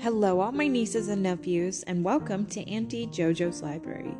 [0.00, 4.14] Hello, all my nieces and nephews, and welcome to Auntie JoJo's Library.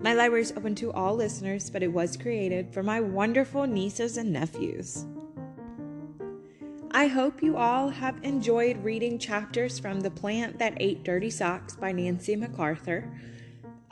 [0.00, 4.16] My library is open to all listeners, but it was created for my wonderful nieces
[4.16, 5.06] and nephews.
[6.90, 11.76] I hope you all have enjoyed reading chapters from The Plant That Ate Dirty Socks
[11.76, 13.08] by Nancy McArthur.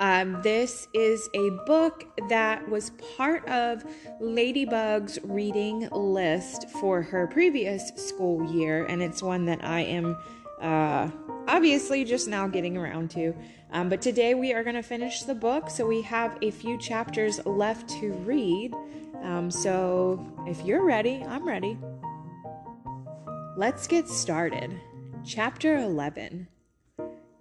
[0.00, 3.84] Um, this is a book that was part of
[4.20, 10.16] Ladybug's reading list for her previous school year, and it's one that I am
[10.60, 11.10] uh,
[11.48, 13.34] obviously just now getting around to.
[13.72, 16.78] Um, but today we are going to finish the book, so we have a few
[16.78, 18.74] chapters left to read.
[19.22, 21.76] Um, so if you're ready, I'm ready.
[23.56, 24.78] Let's get started.
[25.24, 26.46] Chapter 11.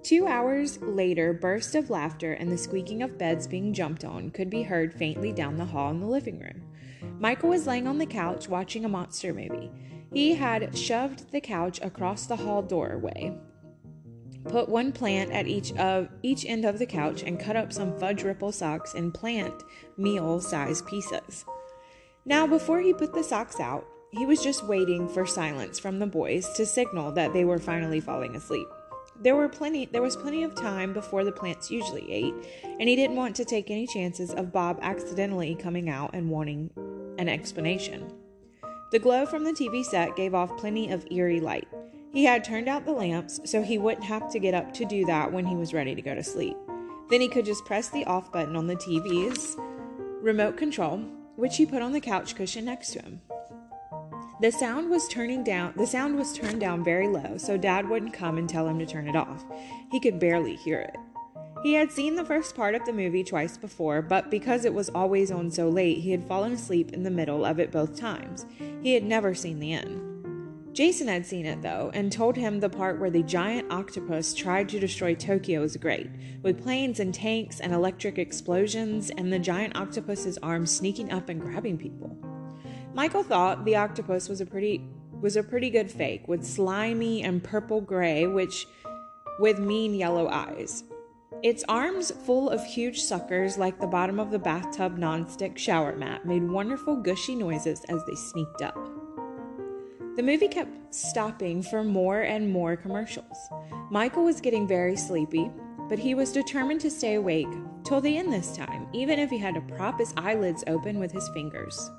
[0.04, 4.50] Two hours later, bursts of laughter and the squeaking of beds being jumped on could
[4.50, 6.64] be heard faintly down the hall in the living room.
[7.20, 9.70] Michael was laying on the couch watching a monster movie.
[10.14, 13.38] He had shoved the couch across the hall doorway,
[14.50, 17.98] put one plant at each of each end of the couch, and cut up some
[17.98, 19.64] fudge ripple socks in plant
[19.98, 21.46] meal size pieces.
[22.26, 26.08] Now, before he put the socks out, he was just waiting for silence from the
[26.08, 28.68] boys to signal that they were finally falling asleep.
[29.20, 32.96] There were plenty there was plenty of time before the plants usually ate, and he
[32.96, 36.70] didn't want to take any chances of Bob accidentally coming out and wanting
[37.18, 38.14] an explanation.
[38.92, 41.68] The glow from the TV set gave off plenty of eerie light.
[42.14, 45.06] He had turned out the lamps so he wouldn't have to get up to do
[45.06, 46.56] that when he was ready to go to sleep.
[47.10, 49.56] Then he could just press the off button on the TV's
[50.22, 50.98] remote control,
[51.36, 53.22] which he put on the couch cushion next to him.
[54.40, 58.14] The sound was turning down the sound was turned down very low, so dad wouldn't
[58.14, 59.44] come and tell him to turn it off.
[59.92, 60.96] He could barely hear it.
[61.64, 64.90] He had seen the first part of the movie twice before, but because it was
[64.90, 68.46] always on so late, he had fallen asleep in the middle of it both times.
[68.84, 70.17] He had never seen the end.
[70.78, 74.70] Jason had seen it though, and told him the part where the giant octopus tried
[74.70, 76.08] to destroy Tokyo was great,
[76.44, 81.42] with planes and tanks and electric explosions, and the giant octopus's arms sneaking up and
[81.42, 82.16] grabbing people.
[82.94, 84.88] Michael thought the octopus was a pretty
[85.20, 88.68] was a pretty good fake, with slimy and purple gray, which
[89.40, 90.84] with mean yellow eyes.
[91.42, 96.24] Its arms, full of huge suckers like the bottom of the bathtub nonstick shower mat,
[96.28, 98.97] made wonderful gushy noises as they sneaked up.
[100.18, 103.38] The movie kept stopping for more and more commercials.
[103.92, 105.52] Michael was getting very sleepy,
[105.88, 107.48] but he was determined to stay awake
[107.84, 111.12] till the end this time, even if he had to prop his eyelids open with
[111.12, 111.92] his fingers.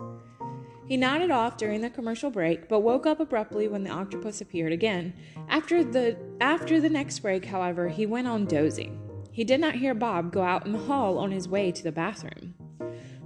[0.85, 4.73] He nodded off during the commercial break, but woke up abruptly when the octopus appeared
[4.73, 5.15] again.
[5.49, 9.01] After the after the next break, however, he went on dozing.
[9.31, 11.93] He did not hear Bob go out in the hall on his way to the
[11.93, 12.55] bathroom.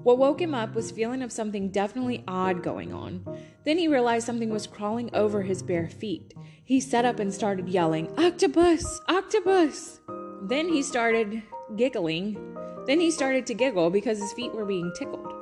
[0.03, 3.25] What woke him up was feeling of something definitely odd going on.
[3.65, 6.35] Then he realized something was crawling over his bare feet.
[6.65, 9.01] He sat up and started yelling, "Octopus!
[9.09, 10.01] Octopus!"
[10.43, 11.43] Then he started
[11.77, 12.57] giggling.
[12.87, 15.33] Then he started to giggle because his feet were being tickled.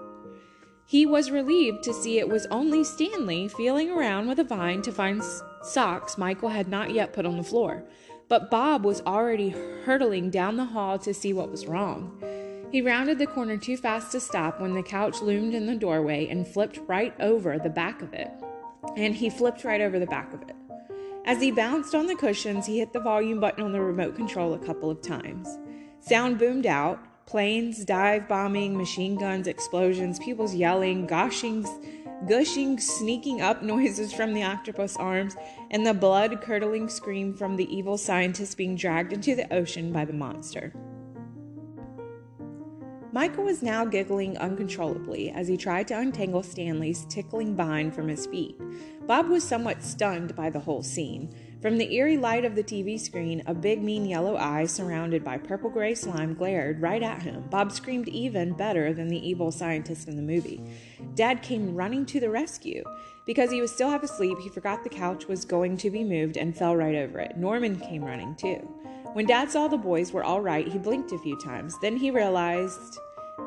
[0.86, 4.92] He was relieved to see it was only Stanley feeling around with a vine to
[4.92, 5.22] find
[5.62, 7.84] socks Michael had not yet put on the floor
[8.30, 9.48] but Bob was already
[9.84, 12.16] hurtling down the hall to see what was wrong.
[12.70, 16.28] He rounded the corner too fast to stop when the couch loomed in the doorway
[16.28, 18.30] and flipped right over the back of it.
[18.96, 20.54] And he flipped right over the back of it.
[21.24, 24.54] As he bounced on the cushions, he hit the volume button on the remote control
[24.54, 25.58] a couple of times.
[26.00, 31.64] Sound boomed out planes, dive bombing, machine guns, explosions, people's yelling, gushing,
[32.28, 35.36] gushing, sneaking up noises from the octopus arms,
[35.70, 40.04] and the blood curdling scream from the evil scientist being dragged into the ocean by
[40.04, 40.72] the monster.
[43.12, 48.26] Michael was now giggling uncontrollably as he tried to untangle Stanley's tickling vine from his
[48.26, 48.56] feet.
[49.04, 51.34] Bob was somewhat stunned by the whole scene.
[51.60, 55.38] From the eerie light of the TV screen, a big, mean yellow eye surrounded by
[55.38, 57.42] purple gray slime glared right at him.
[57.50, 60.62] Bob screamed even better than the evil scientist in the movie.
[61.16, 62.84] Dad came running to the rescue.
[63.26, 66.36] Because he was still half asleep, he forgot the couch was going to be moved
[66.36, 67.36] and fell right over it.
[67.36, 68.66] Norman came running too.
[69.12, 71.76] When Dad saw the boys were all right, he blinked a few times.
[71.80, 72.96] Then he realized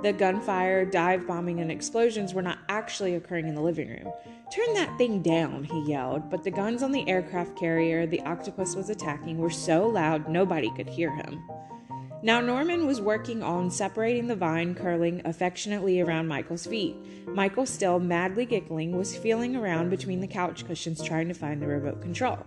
[0.02, 4.12] the gunfire, dive bombing, and explosions were not actually occurring in the living room.
[4.54, 8.76] Turn that thing down, he yelled, but the guns on the aircraft carrier the octopus
[8.76, 11.42] was attacking were so loud nobody could hear him.
[12.24, 16.96] Now, Norman was working on separating the vine curling affectionately around Michael's feet.
[17.28, 21.68] Michael, still madly giggling, was feeling around between the couch cushions trying to find the
[21.68, 22.40] remote control.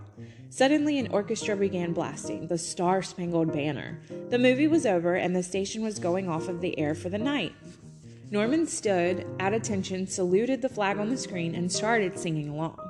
[0.49, 4.01] Suddenly, an orchestra began blasting the Star Spangled Banner.
[4.31, 7.19] The movie was over and the station was going off of the air for the
[7.19, 7.53] night.
[8.31, 12.81] Norman stood at attention, saluted the flag on the screen, and started singing along.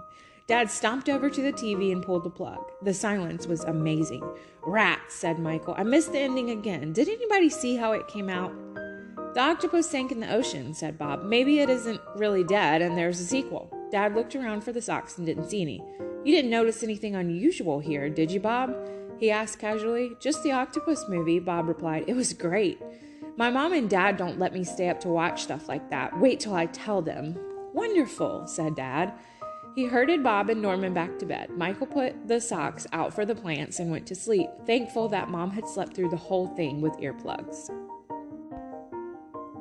[0.47, 2.71] Dad stomped over to the TV and pulled the plug.
[2.83, 4.23] The silence was amazing.
[4.63, 5.75] Rats, said Michael.
[5.77, 6.93] I missed the ending again.
[6.93, 8.55] Did anybody see how it came out?
[9.35, 11.25] The octopus sank in the ocean, said Bob.
[11.25, 13.73] Maybe it isn't really dead and there's a sequel.
[13.91, 15.83] Dad looked around for the socks and didn't see any.
[16.25, 18.73] You didn't notice anything unusual here, did you, Bob?
[19.19, 20.13] He asked casually.
[20.21, 22.05] Just the octopus movie, Bob replied.
[22.07, 22.81] It was great.
[23.37, 26.19] My mom and dad don't let me stay up to watch stuff like that.
[26.21, 27.37] Wait till I tell them.
[27.75, 29.13] Wonderful, said Dad.
[29.77, 31.51] He herded Bob and Norman back to bed.
[31.51, 35.51] Michael put the socks out for the plants and went to sleep, thankful that Mom
[35.51, 37.71] had slept through the whole thing with earplugs.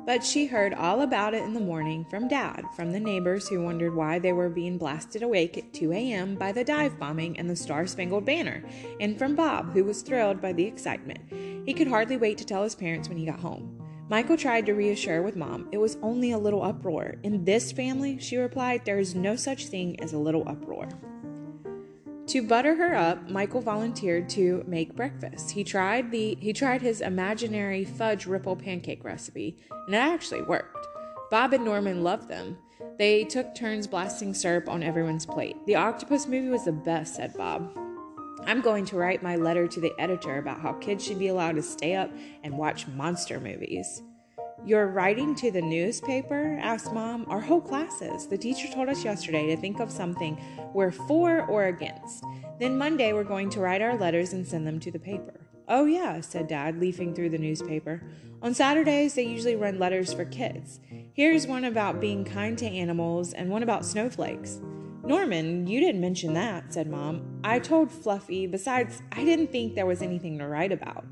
[0.06, 3.62] But she heard all about it in the morning from Dad, from the neighbors who
[3.62, 6.36] wondered why they were being blasted awake at 2 a.m.
[6.36, 8.64] by the dive bombing and the Star Spangled Banner,
[8.98, 11.20] and from Bob, who was thrilled by the excitement.
[11.66, 13.85] He could hardly wait to tell his parents when he got home.
[14.08, 17.16] Michael tried to reassure with Mom it was only a little uproar.
[17.24, 20.88] In this family, she replied, there is no such thing as a little uproar.
[22.28, 25.50] To butter her up, Michael volunteered to make breakfast.
[25.50, 29.56] He tried the he tried his imaginary fudge ripple pancake recipe,
[29.86, 30.86] and it actually worked.
[31.30, 32.58] Bob and Norman loved them.
[32.98, 35.56] They took turns blasting syrup on everyone's plate.
[35.66, 37.85] The octopus movie was the best, said Bob.
[38.46, 41.56] I'm going to write my letter to the editor about how kids should be allowed
[41.56, 42.10] to stay up
[42.44, 44.02] and watch monster movies.
[44.64, 46.56] You're writing to the newspaper?
[46.60, 47.26] asked Mom.
[47.28, 48.28] Our whole classes.
[48.28, 50.40] The teacher told us yesterday to think of something
[50.72, 52.24] we're for or against.
[52.60, 55.40] Then Monday we're going to write our letters and send them to the paper.
[55.68, 58.00] Oh, yeah, said Dad, leafing through the newspaper.
[58.42, 60.78] On Saturdays, they usually run letters for kids.
[61.14, 64.60] Here's one about being kind to animals and one about snowflakes.
[65.06, 67.40] Norman, you didn't mention that, said Mom.
[67.44, 68.48] I told Fluffy.
[68.48, 71.04] Besides, I didn't think there was anything to write about.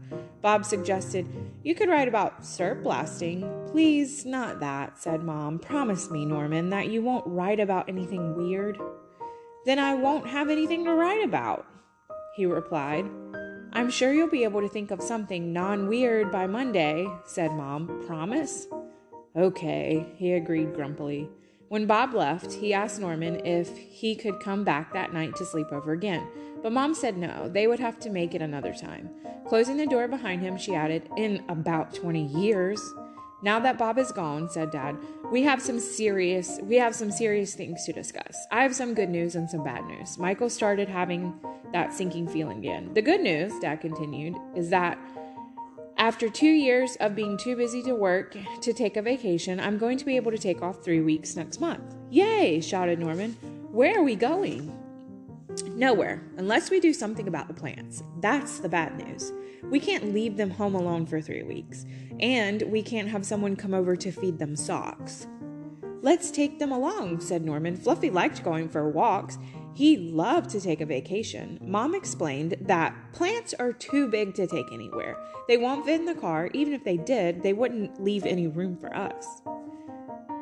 [0.43, 1.29] Bob suggested,
[1.63, 3.49] You could write about syrup blasting.
[3.71, 5.61] Please, not that, said Mom.
[5.61, 8.81] Promise me, Norman, that you won't write about anything weird.
[9.65, 11.65] Then I won't have anything to write about,
[12.35, 13.09] he replied.
[13.73, 18.05] I'm sure you'll be able to think of something non weird by Monday, said Mom.
[18.09, 18.67] Promise?
[19.37, 21.29] Okay, he agreed grumpily.
[21.69, 25.73] When Bob left, he asked Norman if he could come back that night to sleep
[25.73, 26.27] over again,
[26.63, 29.11] but Mom said no, they would have to make it another time.
[29.49, 32.81] Closing the door behind him, she added, In about 20 years.
[33.43, 34.97] Now that Bob is gone, said Dad,
[35.31, 38.47] we have some serious we have some serious things to discuss.
[38.51, 40.17] I have some good news and some bad news.
[40.17, 41.39] Michael started having
[41.73, 42.95] that sinking feeling again.
[42.95, 44.99] The good news, Dad continued, is that
[45.97, 49.97] after two years of being too busy to work to take a vacation, I'm going
[49.99, 51.95] to be able to take off three weeks next month.
[52.11, 52.61] Yay!
[52.61, 53.33] shouted Norman.
[53.71, 54.73] Where are we going?
[55.69, 58.03] Nowhere, unless we do something about the plants.
[58.21, 59.33] That's the bad news.
[59.71, 61.87] We can't leave them home alone for three weeks,
[62.21, 65.27] and we can't have someone come over to feed them socks.
[66.03, 67.77] Let's take them along, said Norman.
[67.77, 69.39] Fluffy liked going for walks.
[69.75, 71.59] He loved to take a vacation.
[71.61, 75.19] Mom explained that plants are too big to take anywhere.
[75.49, 76.49] They won't fit in the car.
[76.55, 79.43] Even if they did, they wouldn't leave any room for us.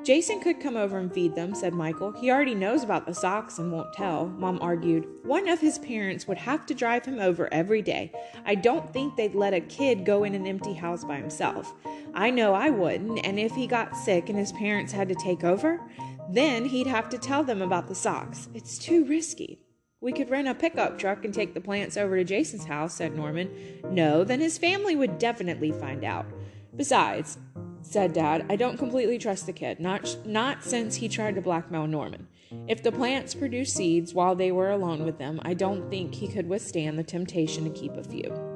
[0.05, 2.11] Jason could come over and feed them, said Michael.
[2.11, 5.07] He already knows about the socks and won't tell, Mom argued.
[5.23, 8.11] One of his parents would have to drive him over every day.
[8.45, 11.73] I don't think they'd let a kid go in an empty house by himself.
[12.15, 15.45] I know I wouldn't, and if he got sick and his parents had to take
[15.45, 15.81] over,
[16.31, 18.49] then he'd have to tell them about the socks.
[18.55, 19.61] It's too risky.
[20.01, 23.15] We could rent a pickup truck and take the plants over to Jason's house, said
[23.15, 23.51] Norman.
[23.91, 26.27] No, then his family would definitely find out.
[26.75, 27.39] Besides,
[27.83, 31.87] said Dad, I don't completely trust the kid, not, not since he tried to blackmail
[31.87, 32.27] Norman.
[32.67, 36.29] If the plants produced seeds while they were alone with them, I don't think he
[36.29, 38.53] could withstand the temptation to keep a few.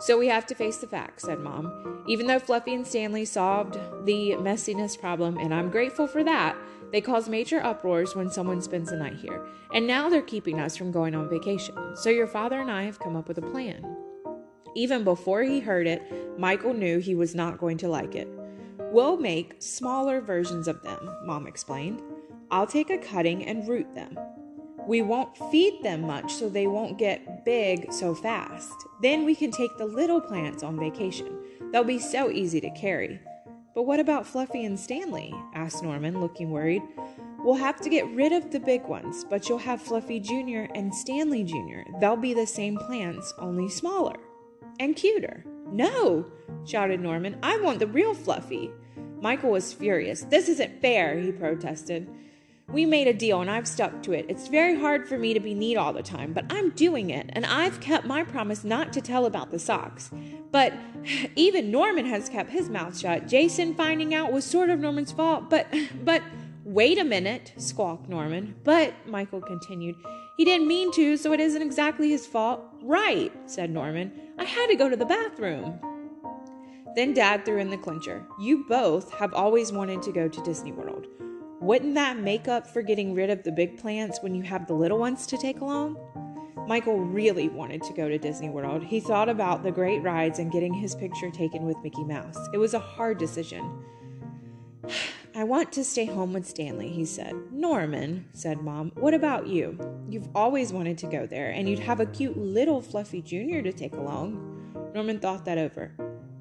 [0.00, 2.04] So we have to face the facts, said Mom.
[2.06, 3.74] Even though Fluffy and Stanley solved
[4.04, 6.56] the messiness problem, and I'm grateful for that,
[6.92, 10.76] they cause major uproars when someone spends the night here, and now they're keeping us
[10.76, 11.74] from going on vacation.
[11.96, 13.96] So your father and I have come up with a plan.
[14.74, 16.02] Even before he heard it,
[16.38, 18.28] Michael knew he was not going to like it.
[18.78, 22.02] We'll make smaller versions of them, Mom explained.
[22.50, 24.16] I'll take a cutting and root them.
[24.86, 28.72] We won't feed them much so they won't get big so fast.
[29.02, 31.38] Then we can take the little plants on vacation.
[31.70, 33.20] They'll be so easy to carry.
[33.78, 35.32] But what about Fluffy and Stanley?
[35.54, 36.82] asked Norman, looking worried.
[37.44, 40.68] We'll have to get rid of the big ones, but you'll have Fluffy Jr.
[40.74, 41.88] and Stanley Jr.
[42.00, 44.16] They'll be the same plants, only smaller
[44.80, 45.44] and cuter.
[45.70, 46.26] No,
[46.66, 47.38] shouted Norman.
[47.40, 48.72] I want the real Fluffy.
[49.20, 50.22] Michael was furious.
[50.22, 52.10] This isn't fair, he protested.
[52.70, 54.26] We made a deal and I've stuck to it.
[54.28, 57.30] It's very hard for me to be neat all the time, but I'm doing it,
[57.32, 60.10] and I've kept my promise not to tell about the socks.
[60.50, 60.74] But
[61.36, 63.26] even Norman has kept his mouth shut.
[63.26, 65.66] Jason finding out was sort of Norman's fault, but
[66.04, 66.22] but
[66.68, 68.54] Wait a minute, squawked Norman.
[68.62, 69.96] But, Michael continued,
[70.36, 72.60] he didn't mean to, so it isn't exactly his fault.
[72.82, 74.12] Right, said Norman.
[74.36, 75.80] I had to go to the bathroom.
[76.94, 78.22] Then Dad threw in the clincher.
[78.38, 81.06] You both have always wanted to go to Disney World.
[81.60, 84.74] Wouldn't that make up for getting rid of the big plants when you have the
[84.74, 85.96] little ones to take along?
[86.68, 88.84] Michael really wanted to go to Disney World.
[88.84, 92.38] He thought about the great rides and getting his picture taken with Mickey Mouse.
[92.52, 93.82] It was a hard decision.
[95.34, 97.34] I want to stay home with Stanley, he said.
[97.50, 99.78] Norman, said Mom, what about you?
[100.08, 103.62] You've always wanted to go there, and you'd have a cute little Fluffy Jr.
[103.62, 104.92] to take along.
[104.94, 105.92] Norman thought that over.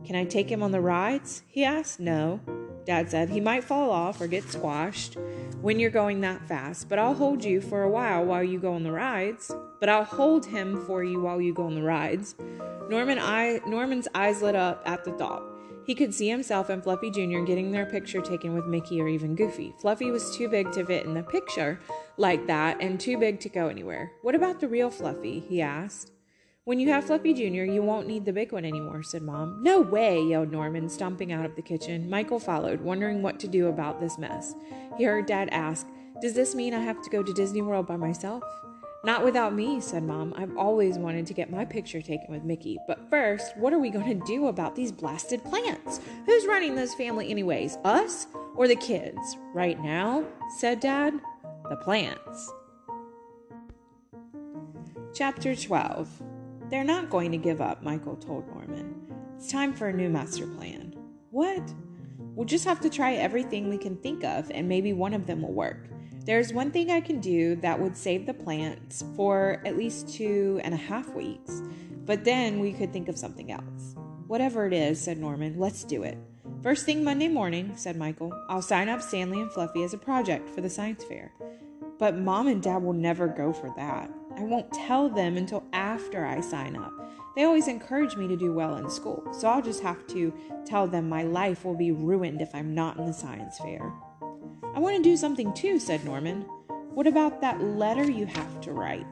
[0.05, 1.43] Can I take him on the rides?
[1.47, 2.00] he asked.
[2.00, 2.39] No.
[2.88, 5.17] Dad said he might fall off or get squashed
[5.62, 8.74] when you're going that fast, but I'll hold you for a while while you go
[8.74, 9.53] on the rides.
[9.82, 12.36] But I'll hold him for you while you go on the rides.
[12.89, 15.44] Norman I, Norman's eyes lit up at the thought.
[15.86, 17.41] He could see himself and Fluffy Jr.
[17.41, 19.74] getting their picture taken with Mickey or even Goofy.
[19.79, 21.82] Fluffy was too big to fit in the picture
[22.15, 24.13] like that and too big to go anywhere.
[24.22, 25.41] What about the real Fluffy?
[25.41, 26.13] he asked.
[26.67, 29.63] When you have Fluffy Jr., you won't need the big one anymore, said Mom.
[29.63, 32.09] No way, yelled Norman, stomping out of the kitchen.
[32.09, 34.53] Michael followed, wondering what to do about this mess.
[34.97, 35.88] He heard Dad ask,
[36.21, 38.43] Does this mean I have to go to Disney World by myself?
[39.05, 40.33] Not without me, said Mom.
[40.36, 42.77] I've always wanted to get my picture taken with Mickey.
[42.86, 46.01] But first, what are we going to do about these blasted plants?
[46.25, 47.77] Who's running this family, anyways?
[47.86, 49.38] Us or the kids?
[49.53, 50.25] Right now,
[50.57, 51.13] said Dad,
[51.69, 52.51] the plants.
[55.13, 56.26] Chapter 12
[56.69, 58.95] they're not going to give up, Michael told Norman.
[59.36, 60.95] It's time for a new master plan.
[61.31, 61.62] What?
[62.19, 65.41] We'll just have to try everything we can think of, and maybe one of them
[65.41, 65.88] will work.
[66.25, 70.59] There's one thing I can do that would save the plants for at least two
[70.63, 71.62] and a half weeks,
[72.05, 73.95] but then we could think of something else.
[74.27, 76.17] Whatever it is, said Norman, let's do it.
[76.62, 80.50] First thing Monday morning, said Michael, I'll sign up Stanley and Fluffy as a project
[80.50, 81.31] for the science fair.
[81.97, 84.12] But mom and dad will never go for that.
[84.38, 86.94] I won't tell them until after I sign up.
[87.36, 90.34] They always encourage me to do well in school, so I'll just have to
[90.65, 93.91] tell them my life will be ruined if I'm not in the science fair.
[94.75, 96.41] I want to do something too, said Norman.
[96.94, 99.06] What about that letter you have to write?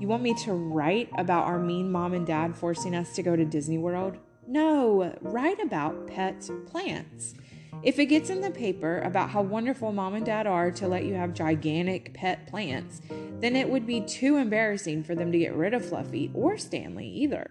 [0.00, 3.36] You want me to write about our mean mom and dad forcing us to go
[3.36, 4.18] to Disney World?
[4.48, 7.34] No, write about pet plants.
[7.82, 11.04] If it gets in the paper about how wonderful mom and dad are to let
[11.04, 13.00] you have gigantic pet plants,
[13.40, 17.08] then it would be too embarrassing for them to get rid of Fluffy or Stanley
[17.08, 17.50] either.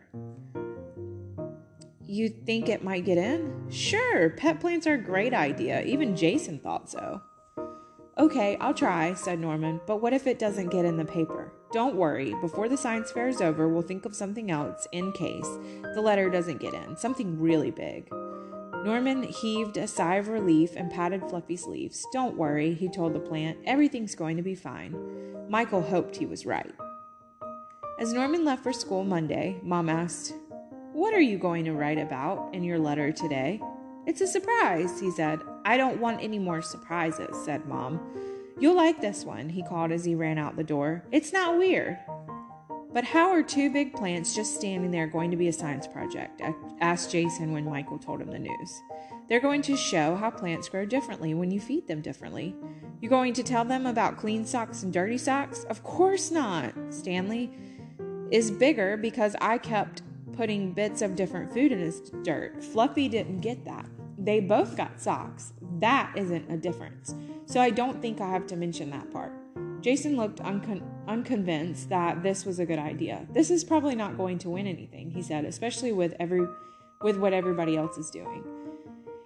[2.08, 3.70] You think it might get in?
[3.70, 5.82] Sure, pet plants are a great idea.
[5.84, 7.22] Even Jason thought so.
[8.18, 11.52] Okay, I'll try, said Norman, but what if it doesn't get in the paper?
[11.74, 15.50] Don't worry, before the science fair is over, we'll think of something else in case
[15.94, 18.10] the letter doesn't get in, something really big.
[18.86, 22.06] Norman heaved a sigh of relief and patted Fluffy's leaves.
[22.14, 23.58] Don't worry, he told the plant.
[23.66, 24.96] Everything's going to be fine.
[25.50, 26.72] Michael hoped he was right.
[28.00, 30.36] As Norman left for school Monday, Mom asked,
[30.94, 33.60] What are you going to write about in your letter today?
[34.06, 35.40] It's a surprise, he said.
[35.66, 38.00] I don't want any more surprises, said Mom.
[38.60, 41.04] You'll like this one, he called as he ran out the door.
[41.12, 41.98] It's not weird.
[42.96, 46.42] But how are two big plants just standing there going to be a science project?
[46.80, 48.82] asked Jason when Michael told him the news.
[49.28, 52.56] They're going to show how plants grow differently when you feed them differently.
[53.02, 55.66] You're going to tell them about clean socks and dirty socks?
[55.66, 56.74] Of course not.
[56.90, 57.52] Stanley
[58.32, 62.64] is bigger because I kept putting bits of different food in his dirt.
[62.64, 63.88] Fluffy didn't get that.
[64.18, 65.52] They both got socks.
[65.80, 67.14] That isn't a difference.
[67.46, 69.34] So I don't think I have to mention that part.
[69.86, 73.28] Jason looked uncon- unconvinced that this was a good idea.
[73.32, 76.44] This is probably not going to win anything, he said, especially with every
[77.04, 78.44] with what everybody else is doing.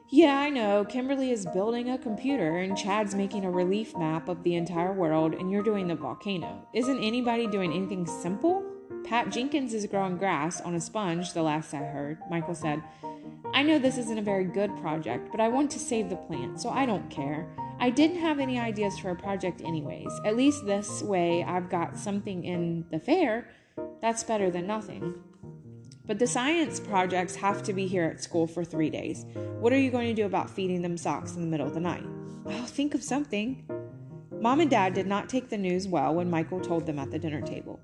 [0.10, 0.84] Yeah, I know.
[0.84, 5.34] Kimberly is building a computer and Chad's making a relief map of the entire world
[5.34, 6.68] and you're doing the volcano.
[6.74, 8.62] Isn't anybody doing anything simple?
[9.06, 12.84] Pat Jenkins is growing grass on a sponge, the last I heard, Michael said.
[13.54, 16.60] I know this isn't a very good project, but I want to save the plant,
[16.60, 17.48] so I don't care.
[17.82, 20.12] I didn't have any ideas for a project, anyways.
[20.26, 23.48] At least this way I've got something in the fair.
[24.02, 25.16] That's better than nothing.
[26.06, 29.26] But the science projects have to be here at school for three days.
[29.60, 31.80] What are you going to do about feeding them socks in the middle of the
[31.80, 32.04] night?
[32.48, 33.66] I'll think of something.
[34.42, 37.20] Mom and Dad did not take the news well when Michael told them at the
[37.20, 37.80] dinner table.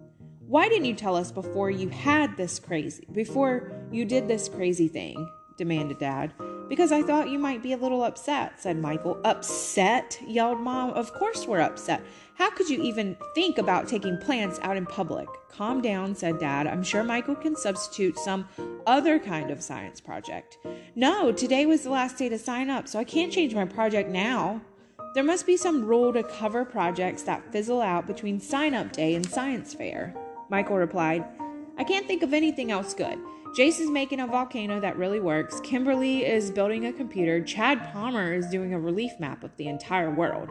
[0.48, 4.88] Why didn't you tell us before you had this crazy, before you did this crazy
[4.88, 5.30] thing?
[5.58, 6.34] demanded Dad.
[6.68, 9.20] Because I thought you might be a little upset, said Michael.
[9.24, 10.20] Upset?
[10.26, 10.92] yelled Mom.
[10.92, 12.02] Of course we're upset.
[12.36, 15.28] How could you even think about taking plants out in public?
[15.50, 16.68] Calm down, said Dad.
[16.68, 18.48] I'm sure Michael can substitute some
[18.88, 20.58] other kind of science project.
[20.96, 24.10] No, today was the last day to sign up, so I can't change my project
[24.10, 24.62] now.
[25.14, 29.16] There must be some rule to cover projects that fizzle out between sign up day
[29.16, 30.14] and science fair.
[30.50, 31.24] Michael replied,
[31.78, 33.18] I can't think of anything else good.
[33.56, 35.62] Jason's making a volcano that really works.
[35.62, 37.42] Kimberly is building a computer.
[37.42, 40.50] Chad Palmer is doing a relief map of the entire world.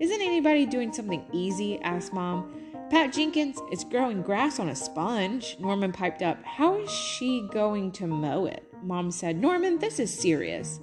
[0.00, 1.80] Isn't anybody doing something easy?
[1.82, 2.52] asked Mom.
[2.90, 5.58] Pat Jenkins is growing grass on a sponge.
[5.60, 6.42] Norman piped up.
[6.42, 8.64] How is she going to mow it?
[8.82, 10.80] Mom said, Norman, this is serious.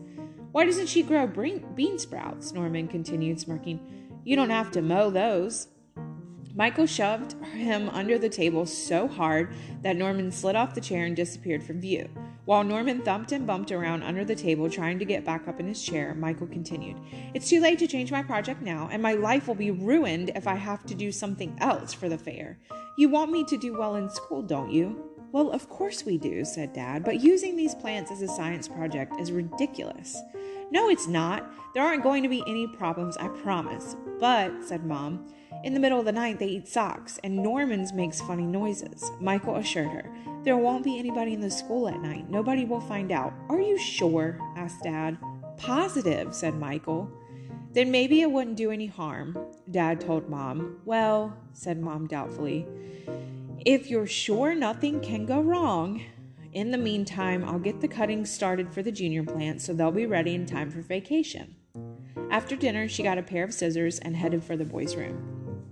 [0.54, 2.54] Why doesn't she grow bean sprouts?
[2.54, 3.82] Norman continued, smirking.
[4.24, 5.68] You don't have to mow those.
[6.58, 11.16] Michael shoved him under the table so hard that Norman slid off the chair and
[11.16, 12.10] disappeared from view.
[12.46, 15.68] While Norman thumped and bumped around under the table trying to get back up in
[15.68, 16.98] his chair, Michael continued,
[17.36, 20.48] It's too late to change my project now, and my life will be ruined if
[20.48, 22.58] I have to do something else for the fair.
[22.98, 25.12] You want me to do well in school, don't you?
[25.32, 29.20] Well, of course we do, said Dad, but using these plants as a science project
[29.20, 30.20] is ridiculous.
[30.72, 31.50] No, it's not.
[31.74, 33.96] There aren't going to be any problems, I promise.
[34.20, 35.28] But, said Mom,
[35.64, 39.12] in the middle of the night they eat socks, and Norman's makes funny noises.
[39.20, 40.12] Michael assured her,
[40.44, 42.30] There won't be anybody in the school at night.
[42.30, 43.34] Nobody will find out.
[43.50, 44.40] Are you sure?
[44.56, 45.18] asked Dad.
[45.58, 47.12] Positive, said Michael.
[47.74, 49.38] Then maybe it wouldn't do any harm,
[49.70, 50.80] Dad told Mom.
[50.86, 52.66] Well, said Mom doubtfully,
[53.66, 56.02] if you're sure nothing can go wrong,
[56.58, 60.08] in the meantime, I'll get the cuttings started for the junior plant so they'll be
[60.08, 61.56] ready in time for vacation.
[62.32, 65.64] After dinner, she got a pair of scissors and headed for the boys' room.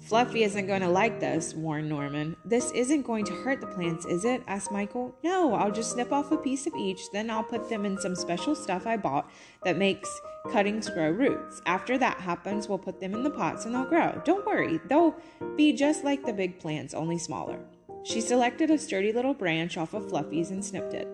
[0.00, 2.36] Fluffy isn't going to like this, warned Norman.
[2.44, 4.40] This isn't going to hurt the plants, is it?
[4.46, 5.16] asked Michael.
[5.24, 8.14] No, I'll just snip off a piece of each, then I'll put them in some
[8.14, 9.28] special stuff I bought
[9.64, 10.08] that makes
[10.48, 11.60] cuttings grow roots.
[11.66, 14.22] After that happens, we'll put them in the pots and they'll grow.
[14.24, 15.16] Don't worry, they'll
[15.56, 17.58] be just like the big plants, only smaller.
[18.02, 21.08] She selected a sturdy little branch off of Fluffy's and snipped it.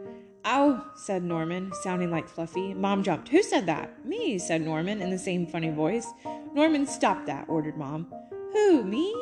[0.46, 2.74] Ow, said Norman, sounding like Fluffy.
[2.74, 3.28] Mom jumped.
[3.28, 4.04] Who said that?
[4.04, 6.06] Me, said Norman in the same funny voice.
[6.54, 8.12] Norman, stop that, ordered Mom.
[8.52, 9.14] Who, me?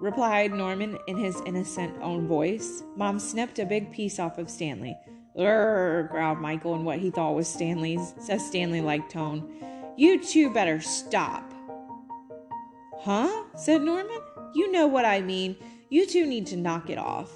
[0.00, 2.82] replied Norman in his innocent own voice.
[2.96, 4.96] Mom snipped a big piece off of Stanley.
[5.38, 9.48] Urgh, growled Michael in what he thought was Stanley's says Stanley like tone.
[9.96, 11.52] You two better stop.
[12.98, 13.44] Huh?
[13.56, 14.20] said Norman.
[14.54, 15.56] You know what I mean.
[15.90, 17.30] You two need to knock it off.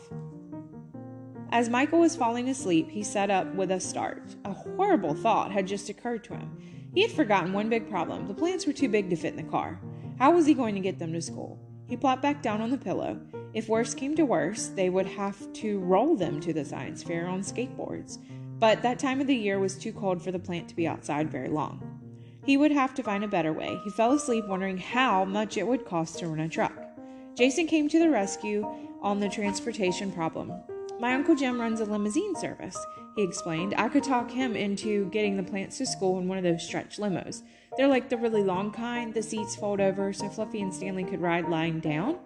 [1.50, 4.22] As Michael was falling asleep, he sat up with a start.
[4.44, 6.90] A horrible thought had just occurred to him.
[6.94, 9.50] He had forgotten one big problem the plants were too big to fit in the
[9.50, 9.80] car.
[10.18, 11.58] How was he going to get them to school?
[11.88, 13.18] He plopped back down on the pillow.
[13.54, 17.26] If worse came to worse, they would have to roll them to the science fair
[17.26, 18.18] on skateboards.
[18.58, 21.30] But that time of the year was too cold for the plant to be outside
[21.30, 22.00] very long.
[22.44, 23.80] He would have to find a better way.
[23.84, 26.91] He fell asleep wondering how much it would cost to run a truck.
[27.34, 28.66] Jason came to the rescue
[29.00, 30.52] on the transportation problem.
[31.00, 32.76] My Uncle Jim runs a limousine service,
[33.16, 33.74] he explained.
[33.78, 36.98] I could talk him into getting the plants to school in one of those stretch
[36.98, 37.42] limos.
[37.76, 41.22] They're like the really long kind, the seats fold over so Fluffy and Stanley could
[41.22, 42.18] ride lying down.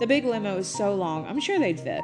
[0.00, 2.02] The big limo is so long, I'm sure they'd fit.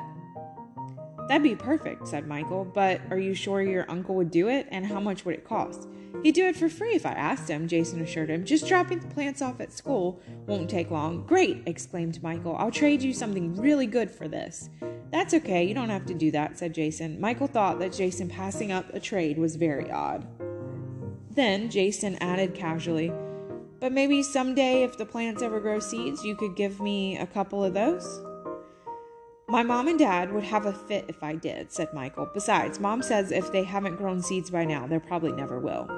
[1.32, 4.84] That'd be perfect, said Michael, but are you sure your uncle would do it, and
[4.84, 5.88] how much would it cost?
[6.22, 8.44] He'd do it for free if I asked him, Jason assured him.
[8.44, 11.24] Just dropping the plants off at school won't take long.
[11.24, 12.54] Great, exclaimed Michael.
[12.58, 14.68] I'll trade you something really good for this.
[15.10, 17.18] That's okay, you don't have to do that, said Jason.
[17.18, 20.26] Michael thought that Jason passing up a trade was very odd.
[21.30, 23.10] Then Jason added casually,
[23.80, 27.64] But maybe someday, if the plants ever grow seeds, you could give me a couple
[27.64, 28.20] of those?
[29.52, 32.26] My mom and dad would have a fit if I did, said Michael.
[32.32, 35.90] Besides, mom says if they haven't grown seeds by now, they probably never will.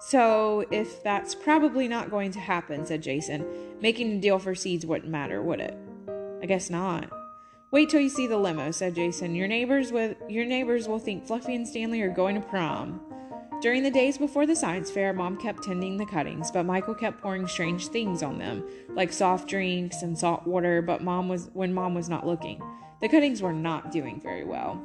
[0.00, 3.46] So, if that's probably not going to happen, said Jason,
[3.80, 5.78] making a deal for seeds wouldn't matter, would it?
[6.42, 7.08] I guess not.
[7.70, 9.34] Wait till you see the limo, said Jason.
[9.34, 13.00] Your neighbors with your neighbors will think Fluffy and Stanley are going to prom.
[13.60, 17.20] During the days before the science fair, Mom kept tending the cuttings, but Michael kept
[17.20, 21.74] pouring strange things on them, like soft drinks and salt water, but Mom was when
[21.74, 22.62] Mom was not looking.
[23.00, 24.80] The cuttings were not doing very well.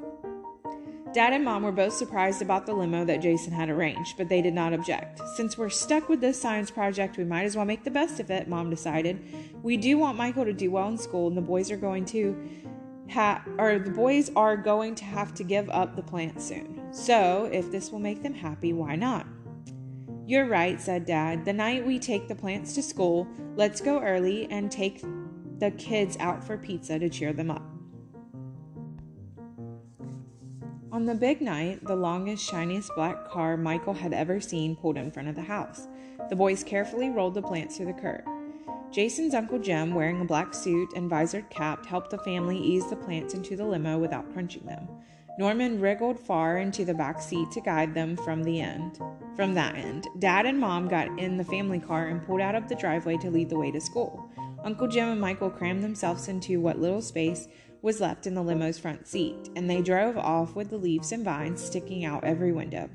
[1.13, 4.41] Dad and Mom were both surprised about the limo that Jason had arranged, but they
[4.41, 5.21] did not object.
[5.35, 8.31] Since we're stuck with this science project, we might as well make the best of
[8.31, 9.23] it, Mom decided.
[9.61, 12.35] We do want Michael to do well in school, and the boys are going to
[13.11, 16.82] ha- or the boys are going to have to give up the plant soon.
[16.93, 19.25] So, if this will make them happy, why not?
[20.27, 21.43] You're right, said Dad.
[21.43, 25.03] The night we take the plants to school, let's go early and take
[25.57, 27.63] the kids out for pizza to cheer them up.
[30.91, 35.09] On the big night, the longest, shiniest black car Michael had ever seen pulled in
[35.09, 35.87] front of the house.
[36.29, 38.21] The boys carefully rolled the plants through the curb.
[38.91, 42.95] Jason's Uncle Jim, wearing a black suit and visored cap, helped the family ease the
[42.95, 44.87] plants into the limo without crunching them.
[45.39, 48.99] Norman wriggled far into the back seat to guide them from the end.
[49.35, 52.69] From that end, Dad and Mom got in the family car and pulled out of
[52.69, 54.29] the driveway to lead the way to school.
[54.63, 57.47] Uncle Jim and Michael crammed themselves into what little space
[57.81, 61.25] was left in the limo's front seat, and they drove off with the leaves and
[61.25, 62.87] vines sticking out every window.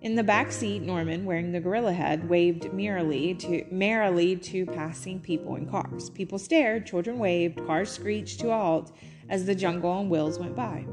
[0.00, 5.18] In the back seat, Norman, wearing the gorilla head, waved merrily to merrily to passing
[5.18, 6.08] people in cars.
[6.08, 8.92] People stared, children waved, cars screeched to a halt
[9.28, 10.86] as the jungle on wheels went by.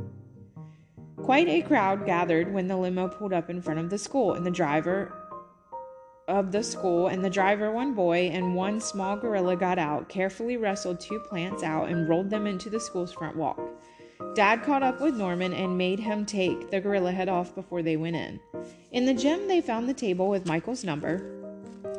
[1.17, 4.45] Quite a crowd gathered when the limo pulled up in front of the school, and
[4.45, 5.13] the driver
[6.28, 10.58] of the school and the driver, one boy, and one small gorilla got out, carefully
[10.58, 13.60] wrestled two plants out, and rolled them into the school's front walk.
[14.34, 17.95] Dad caught up with Norman and made him take the gorilla head off before they
[17.95, 18.39] went in.
[18.91, 21.41] In the gym, they found the table with Michael's number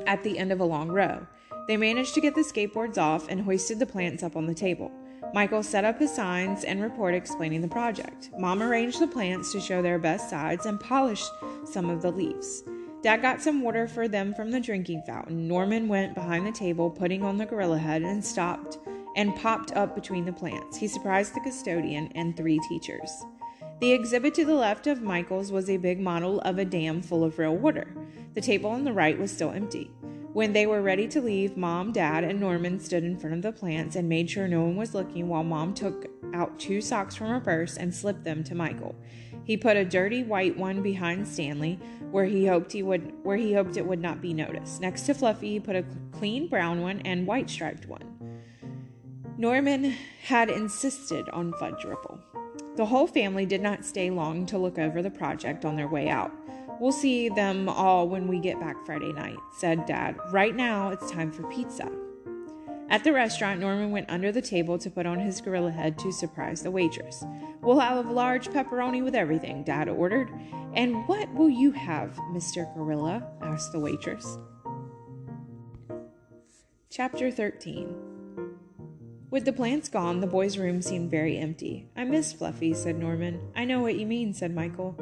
[0.07, 1.27] at the end of a long row.
[1.69, 4.91] They managed to get the skateboards off and hoisted the plants up on the table.
[5.35, 8.31] Michael set up his signs and report explaining the project.
[8.39, 11.31] Mom arranged the plants to show their best sides and polished
[11.65, 12.65] some of the leaves.
[13.03, 15.47] Dad got some water for them from the drinking fountain.
[15.47, 18.79] Norman went behind the table, putting on the gorilla head, and stopped
[19.15, 20.77] and popped up between the plants.
[20.77, 23.25] He surprised the custodian and three teachers.
[23.81, 27.23] The exhibit to the left of Michael's was a big model of a dam full
[27.23, 27.87] of real water.
[28.35, 29.91] The table on the right was still empty.
[30.37, 33.59] When they were ready to leave, Mom, Dad, and Norman stood in front of the
[33.59, 37.29] plants and made sure no one was looking while Mom took out two socks from
[37.29, 38.95] her purse and slipped them to Michael.
[39.45, 41.79] He put a dirty white one behind Stanley,
[42.11, 44.83] where he hoped he would where he hoped it would not be noticed.
[44.83, 48.05] Next to Fluffy, he put a clean brown one and white striped one.
[49.39, 52.21] Norman had insisted on fudge ripple.
[52.77, 56.11] The whole family did not stay long to look over the project on their way
[56.11, 56.31] out.
[56.81, 60.17] We'll see them all when we get back Friday night, said Dad.
[60.31, 61.91] Right now, it's time for pizza.
[62.89, 66.13] At the restaurant, Norman went under the table to put on his gorilla head to
[66.13, 67.25] surprise the waitress.
[67.61, 70.31] We'll have a large pepperoni with everything, Dad ordered.
[70.75, 72.73] And what will you have, Mr.
[72.75, 73.27] Gorilla?
[73.43, 74.39] asked the waitress.
[76.91, 77.95] Chapter 13
[79.31, 81.89] With the plants gone, the boys' room seemed very empty.
[81.97, 83.41] I miss Fluffy, said Norman.
[83.57, 84.97] I know what you mean, said Michael.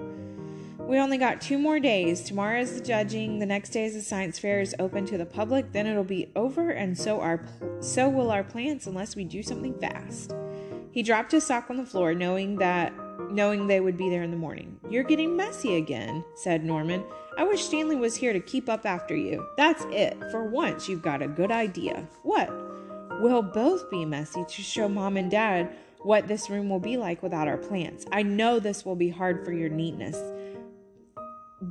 [0.86, 2.20] We only got two more days.
[2.20, 3.38] Tomorrow is the judging.
[3.38, 5.72] The next day is the science fair is open to the public.
[5.72, 7.42] Then it'll be over, and so our
[7.80, 10.34] so will our plants unless we do something fast.
[10.90, 12.92] He dropped his sock on the floor, knowing that
[13.30, 14.78] knowing they would be there in the morning.
[14.90, 17.02] You're getting messy again, said Norman.
[17.38, 19.46] I wish Stanley was here to keep up after you.
[19.56, 20.18] That's it.
[20.30, 22.06] For once, you've got a good idea.
[22.22, 22.50] What?
[23.20, 27.22] We'll both be messy to show mom and dad what this room will be like
[27.22, 28.04] without our plants.
[28.12, 30.18] I know this will be hard for your neatness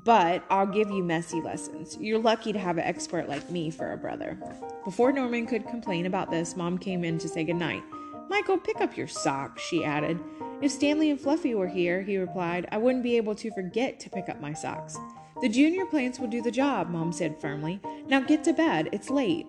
[0.04, 1.98] but I'll give you messy lessons.
[2.00, 4.38] You're lucky to have an expert like me for a brother.
[4.84, 7.84] Before Norman could complain about this, Mom came in to say goodnight.
[8.30, 10.20] Michael, pick up your socks, she added.
[10.62, 14.10] If Stanley and Fluffy were here, he replied, I wouldn't be able to forget to
[14.10, 14.98] pick up my socks.
[15.42, 17.80] The junior plants will do the job, Mom said firmly.
[18.08, 19.46] Now get to bed, it's late.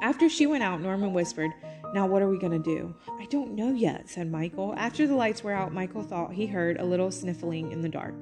[0.00, 1.50] After she went out, Norman whispered,
[1.92, 2.94] Now what are we going to do?
[3.20, 4.74] I don't know yet, said Michael.
[4.76, 8.14] After the lights were out, Michael thought he heard a little sniffling in the dark.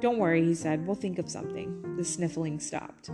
[0.00, 0.86] Don't worry, he said.
[0.86, 1.96] We'll think of something.
[1.96, 3.10] The sniffling stopped.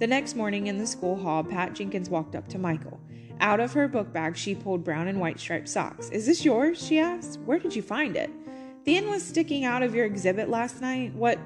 [0.00, 3.00] The next morning in the school hall, Pat Jenkins walked up to Michael.
[3.40, 6.10] Out of her book bag, she pulled brown and white striped socks.
[6.10, 6.84] Is this yours?
[6.84, 7.40] she asked.
[7.40, 8.30] Where did you find it?
[8.84, 11.14] The end was sticking out of your exhibit last night.
[11.14, 11.38] What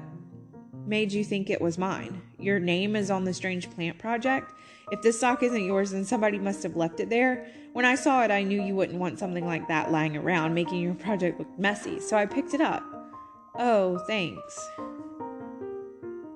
[0.85, 2.21] made you think it was mine?
[2.37, 4.53] Your name is on the strange plant project?
[4.91, 7.47] If this sock isn't yours, then somebody must have left it there.
[7.71, 10.81] When I saw it, I knew you wouldn't want something like that lying around, making
[10.81, 12.92] your project look messy, so I picked it up.
[13.57, 14.69] Oh, thanks.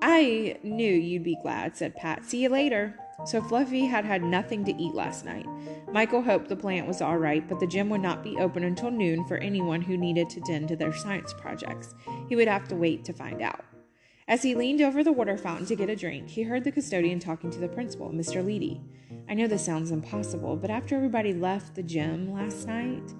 [0.00, 2.24] I knew you'd be glad, said Pat.
[2.24, 2.94] See you later.
[3.26, 5.46] So Fluffy had had nothing to eat last night.
[5.92, 8.92] Michael hoped the plant was all right, but the gym would not be open until
[8.92, 11.96] noon for anyone who needed to tend to their science projects.
[12.28, 13.64] He would have to wait to find out.
[14.28, 17.18] As he leaned over the water fountain to get a drink, he heard the custodian
[17.18, 18.44] talking to the principal, Mr.
[18.44, 18.80] Leedy.
[19.28, 23.14] I know this sounds impossible, but after everybody left the gym last night,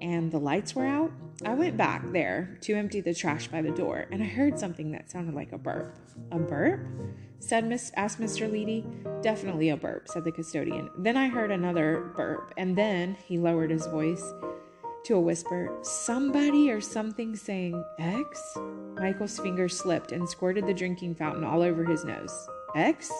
[0.00, 1.10] and the lights were out,
[1.44, 4.90] I went back there to empty the trash by the door, and I heard something
[4.92, 5.96] that sounded like a burp.
[6.32, 6.86] A burp?
[7.38, 8.50] said Miss asked Mr.
[8.50, 8.84] Leedy.
[9.22, 10.90] Definitely a burp, said the custodian.
[10.98, 14.22] Then I heard another burp, and then he lowered his voice
[15.04, 15.78] to a whisper.
[15.82, 18.58] Somebody or something saying X?
[18.96, 22.48] Michael's fingers slipped and squirted the drinking fountain all over his nose.
[22.74, 23.10] X?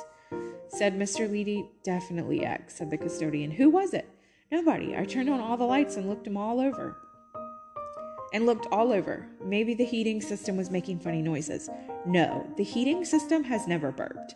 [0.68, 1.28] said Mr.
[1.28, 1.68] Leedy.
[1.82, 3.50] Definitely X, said the custodian.
[3.50, 4.08] Who was it?
[4.50, 4.96] Nobody.
[4.96, 6.96] I turned on all the lights and looked them all over.
[8.32, 9.26] And looked all over.
[9.44, 11.70] Maybe the heating system was making funny noises.
[12.04, 14.34] No, the heating system has never burped.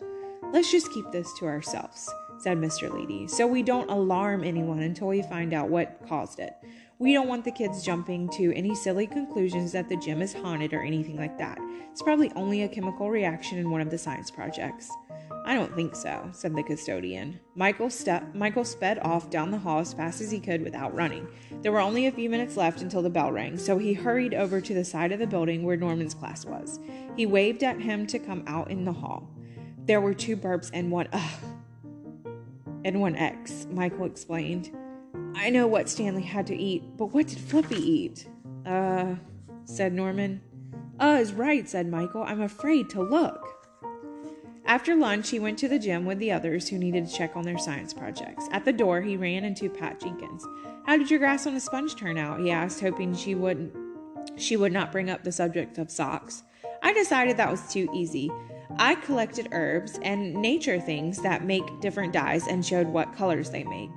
[0.53, 2.09] Let's just keep this to ourselves.
[2.37, 2.89] said Mr.
[2.89, 6.53] Leedy, so we don't alarm anyone until we find out what caused it.
[6.97, 10.73] We don't want the kids jumping to any silly conclusions that the gym is haunted
[10.73, 11.57] or anything like that.
[11.91, 14.89] It's probably only a chemical reaction in one of the science projects.
[15.45, 17.39] I don't think so, said the custodian.
[17.55, 21.27] Michael, ste- Michael sped off down the hall as fast as he could without running.
[21.61, 24.59] There were only a few minutes left until the bell rang, so he hurried over
[24.59, 26.79] to the side of the building where Norman's class was.
[27.15, 29.29] He waved at him to come out in the hall.
[29.85, 31.31] There were two burps and one ugh
[32.83, 34.75] and one X, Michael explained.
[35.35, 38.27] I know what Stanley had to eat, but what did Flippy eat?
[38.65, 39.15] Uh,
[39.65, 40.41] said Norman.
[40.99, 42.23] Uh is right, said Michael.
[42.23, 43.54] I'm afraid to look.
[44.65, 47.43] After lunch, he went to the gym with the others who needed to check on
[47.43, 48.47] their science projects.
[48.51, 50.45] At the door, he ran into Pat Jenkins.
[50.85, 52.39] How did your grass on the sponge turn out?
[52.39, 53.73] he asked, hoping she wouldn't
[54.37, 56.43] she would not bring up the subject of socks.
[56.81, 58.31] I decided that was too easy.
[58.77, 63.63] I collected herbs and nature things that make different dyes and showed what colors they
[63.63, 63.91] make.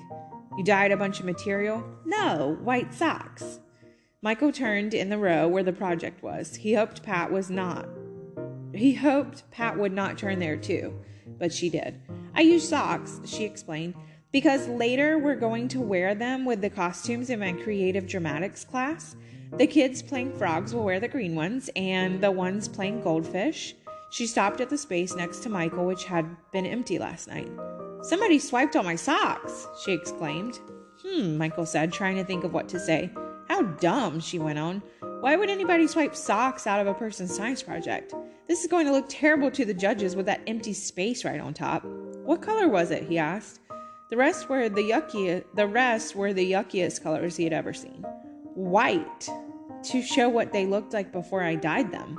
[0.56, 1.84] You dyed a bunch of material?
[2.04, 3.60] No, white socks.
[4.22, 6.56] Michael turned in the row where the project was.
[6.56, 7.88] He hoped Pat was not.
[8.74, 10.98] He hoped Pat would not turn there too,
[11.38, 12.00] but she did.
[12.34, 13.94] I use socks, she explained,
[14.32, 19.16] because later we're going to wear them with the costumes in my creative dramatics class.
[19.56, 23.74] The kids playing frogs will wear the green ones, and the ones playing goldfish.
[24.10, 27.50] She stopped at the space next to Michael, which had been empty last night.
[28.02, 30.60] Somebody swiped all my socks, she exclaimed.
[31.02, 33.10] Hmm, Michael said, trying to think of what to say.
[33.48, 34.82] How dumb, she went on.
[35.20, 38.14] Why would anybody swipe socks out of a person's science project?
[38.48, 41.52] This is going to look terrible to the judges with that empty space right on
[41.52, 41.84] top.
[41.84, 43.02] What color was it?
[43.02, 43.60] he asked.
[44.08, 48.06] The rest were the yucky the rest were the yuckiest colors he had ever seen.
[48.54, 49.28] White,
[49.84, 52.18] to show what they looked like before I dyed them.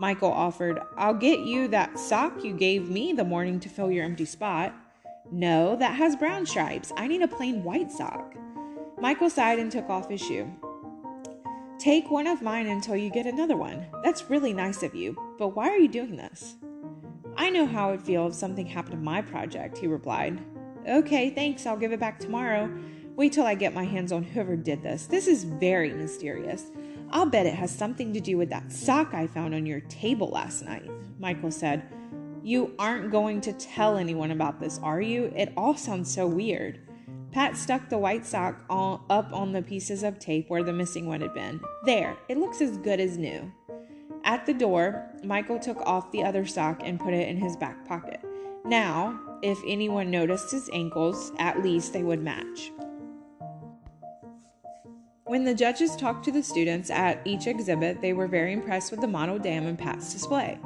[0.00, 4.04] Michael offered, I'll get you that sock you gave me the morning to fill your
[4.04, 4.74] empty spot.
[5.30, 6.92] No, that has brown stripes.
[6.96, 8.34] I need a plain white sock.
[9.00, 10.50] Michael sighed and took off his shoe.
[11.78, 13.86] Take one of mine until you get another one.
[14.02, 16.56] That's really nice of you, but why are you doing this?
[17.36, 20.40] I know how it would feel if something happened to my project, he replied.
[20.88, 22.68] Okay, thanks, I'll give it back tomorrow.
[23.14, 25.06] Wait till I get my hands on whoever did this.
[25.06, 26.72] This is very mysterious.
[27.10, 30.30] I'll bet it has something to do with that sock I found on your table
[30.30, 31.88] last night, Michael said.
[32.42, 35.32] You aren't going to tell anyone about this, are you?
[35.36, 36.80] It all sounds so weird.
[37.32, 41.06] Pat stuck the white sock all up on the pieces of tape where the missing
[41.06, 41.60] one had been.
[41.84, 43.52] There, it looks as good as new.
[44.24, 47.86] At the door, Michael took off the other sock and put it in his back
[47.86, 48.20] pocket.
[48.64, 52.72] Now, if anyone noticed his ankles, at least they would match.
[55.24, 59.00] When the judges talked to the students at each exhibit, they were very impressed with
[59.00, 60.58] the model dam and Pat's display.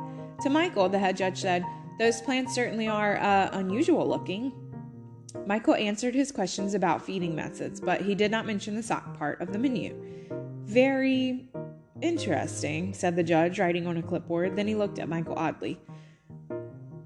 [0.42, 1.64] To Michael, the head judge said,
[1.98, 4.52] Those plants certainly are uh, unusual looking.
[5.46, 9.40] Michael answered his questions about feeding methods, but he did not mention the sock part
[9.40, 9.94] of the menu.
[10.64, 11.48] Very
[12.00, 14.56] interesting, said the judge, writing on a clipboard.
[14.56, 15.80] Then he looked at Michael oddly.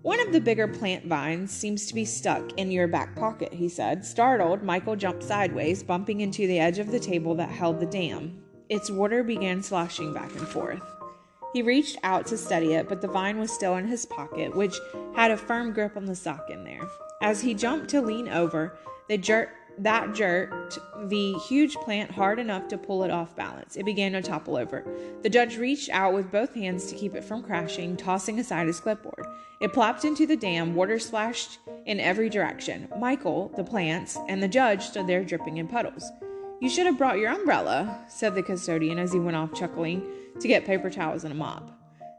[0.03, 3.69] One of the bigger plant vines seems to be stuck in your back pocket, he
[3.69, 4.05] said.
[4.05, 8.41] Startled, Michael jumped sideways, bumping into the edge of the table that held the dam.
[8.69, 10.83] Its water began sloshing back and forth.
[11.53, 14.79] He reached out to steady it, but the vine was still in his pocket, which
[15.15, 16.87] had a firm grip on the sock in there.
[17.21, 18.77] As he jumped to lean over,
[19.09, 23.77] the jerk that jerked the huge plant hard enough to pull it off balance.
[23.77, 24.85] It began to topple over.
[25.23, 28.81] The judge reached out with both hands to keep it from crashing, tossing aside his
[28.81, 29.27] clipboard.
[29.61, 32.89] It plopped into the dam, water splashed in every direction.
[32.99, 36.11] Michael, the plants, and the judge stood there dripping in puddles.
[36.61, 40.07] You should have brought your umbrella, said the custodian as he went off chuckling
[40.41, 41.71] to get paper towels and a mop.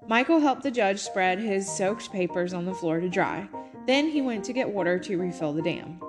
[0.07, 3.47] Michael helped the judge spread his soaked papers on the floor to dry.
[3.87, 5.99] Then he went to get water to refill the dam.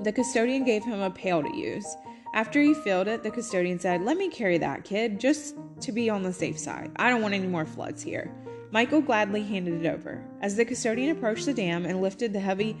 [0.00, 1.86] The custodian gave him a pail to use.
[2.34, 6.10] After he filled it, the custodian said, Let me carry that, kid, just to be
[6.10, 6.90] on the safe side.
[6.96, 8.34] I don't want any more floods here.
[8.72, 10.24] Michael gladly handed it over.
[10.40, 12.76] As the custodian approached the dam and lifted the heavy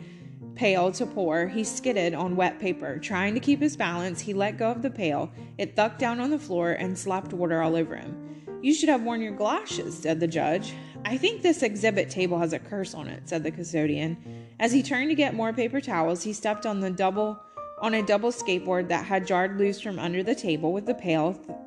[0.54, 2.98] pail to pour, he skidded on wet paper.
[2.98, 5.30] Trying to keep his balance, he let go of the pail.
[5.58, 8.16] It thucked down on the floor and slopped water all over him.
[8.62, 10.72] You should have worn your galoshes, said the judge.
[11.04, 14.16] I think this exhibit table has a curse on it, said the custodian.
[14.60, 17.40] As he turned to get more paper towels, he stepped on the double
[17.80, 21.34] on a double skateboard that had jarred loose from under the table with the pail
[21.34, 21.58] th-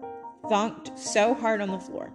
[0.45, 2.13] thunked so hard on the floor.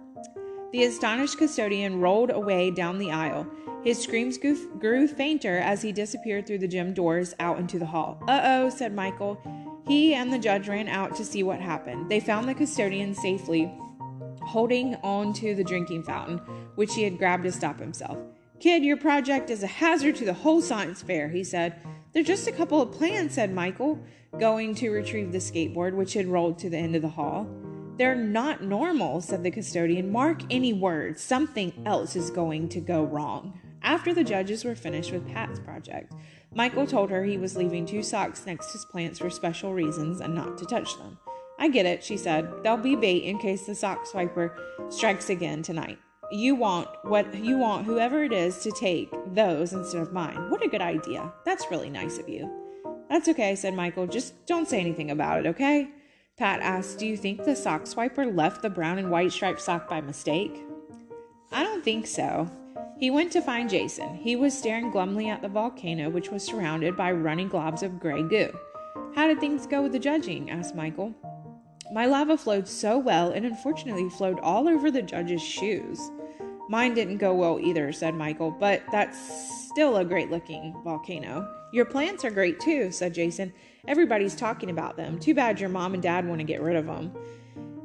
[0.71, 3.45] The astonished custodian rolled away down the aisle.
[3.83, 8.21] His screams grew fainter as he disappeared through the gym doors out into the hall.
[8.27, 9.39] Uh oh, said Michael.
[9.87, 12.09] He and the judge ran out to see what happened.
[12.09, 13.71] They found the custodian safely
[14.51, 16.37] holding on to the drinking fountain,
[16.75, 18.17] which he had grabbed to stop himself.
[18.59, 21.75] Kid, your project is a hazard to the whole science fair, he said.
[22.13, 24.03] They're just a couple of plants, said Michael,
[24.37, 27.47] going to retrieve the skateboard which had rolled to the end of the hall.
[27.97, 30.11] They're not normal, said the custodian.
[30.11, 31.21] Mark any words.
[31.21, 33.59] Something else is going to go wrong.
[33.83, 36.13] After the judges were finished with Pat's project,
[36.53, 40.19] Michael told her he was leaving two socks next to his plants for special reasons
[40.19, 41.17] and not to touch them.
[41.61, 42.51] I get it, she said.
[42.63, 44.49] They'll be bait in case the sock swiper
[44.89, 45.99] strikes again tonight.
[46.31, 50.49] You want what you want whoever it is to take those instead of mine.
[50.49, 51.31] What a good idea.
[51.45, 52.49] That's really nice of you.
[53.11, 54.07] That's okay, said Michael.
[54.07, 55.89] Just don't say anything about it, okay?
[56.35, 59.87] Pat asked, Do you think the sock swiper left the brown and white striped sock
[59.87, 60.63] by mistake?
[61.51, 62.49] I don't think so.
[62.97, 64.15] He went to find Jason.
[64.15, 68.23] He was staring glumly at the volcano, which was surrounded by running globs of gray
[68.23, 68.51] goo.
[69.13, 70.49] How did things go with the judging?
[70.49, 71.13] asked Michael.
[71.91, 76.09] My lava flowed so well, and unfortunately flowed all over the judge's shoes.
[76.69, 81.45] Mine didn't go well either, said Michael, but that's still a great looking volcano.
[81.73, 83.51] Your plants are great too, said Jason.
[83.87, 85.19] Everybody's talking about them.
[85.19, 87.13] Too bad your mom and dad want to get rid of them.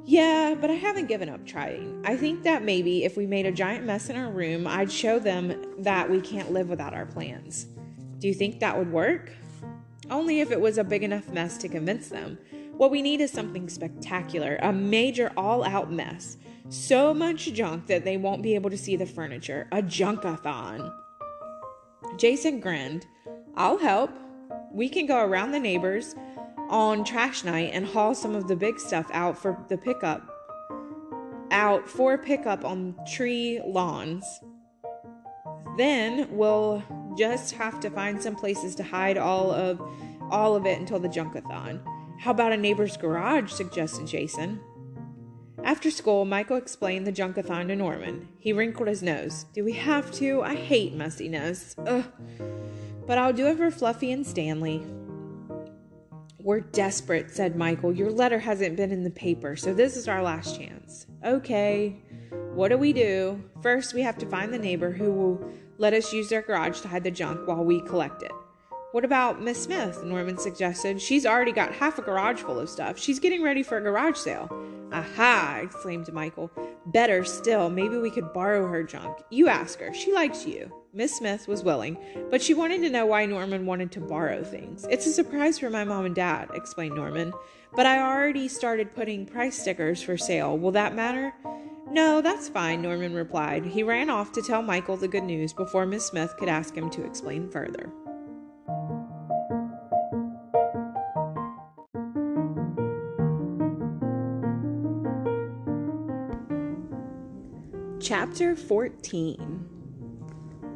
[0.05, 2.01] Yeah, but I haven't given up trying.
[2.05, 5.19] I think that maybe if we made a giant mess in our room, I'd show
[5.19, 7.66] them that we can't live without our plans.
[8.21, 9.33] Do you think that would work?
[10.09, 12.38] Only if it was a big enough mess to convince them.
[12.76, 16.36] What we need is something spectacular, a major all out mess.
[16.68, 19.66] So much junk that they won't be able to see the furniture.
[19.72, 20.92] A junkathon.
[22.18, 23.06] Jason grinned.
[23.54, 24.10] I'll help.
[24.72, 26.14] We can go around the neighbors
[26.68, 30.28] on trash night and haul some of the big stuff out for the pickup
[31.50, 34.24] out for pickup on tree lawns.
[35.76, 36.82] Then we'll
[37.16, 39.80] just have to find some places to hide all of
[40.30, 41.80] all of it until the junkathon.
[42.18, 43.52] How about a neighbor's garage?
[43.52, 44.61] suggested Jason.
[45.64, 48.29] After school, Michael explained the junkathon to Norman.
[48.38, 49.46] He wrinkled his nose.
[49.52, 50.42] Do we have to?
[50.42, 51.74] I hate messiness.
[51.87, 52.05] Ugh.
[53.07, 54.87] But I'll do it for Fluffy and Stanley.
[56.38, 57.92] We're desperate, said Michael.
[57.92, 61.07] Your letter hasn't been in the paper, so this is our last chance.
[61.24, 61.96] Okay,
[62.55, 63.42] what do we do?
[63.62, 66.88] First, we have to find the neighbor who will let us use their garage to
[66.88, 68.31] hide the junk while we collect it.
[68.96, 70.02] What about Miss Smith?
[70.04, 71.02] Norman suggested.
[71.02, 72.98] She's already got half a garage full of stuff.
[72.98, 74.48] She's getting ready for a garage sale.
[74.90, 75.61] Aha!
[75.62, 76.50] exclaimed Michael.
[76.87, 79.18] Better still, maybe we could borrow her junk.
[79.28, 79.92] You ask her.
[79.92, 80.72] She likes you.
[80.94, 81.98] Miss Smith was willing,
[82.30, 84.87] but she wanted to know why Norman wanted to borrow things.
[84.88, 87.35] It's a surprise for my mom and dad, explained Norman.
[87.74, 90.56] But I already started putting price stickers for sale.
[90.56, 91.35] Will that matter?
[91.90, 93.66] No, that's fine, Norman replied.
[93.66, 96.88] He ran off to tell Michael the good news before Miss Smith could ask him
[96.88, 97.92] to explain further.
[108.09, 109.69] Chapter 14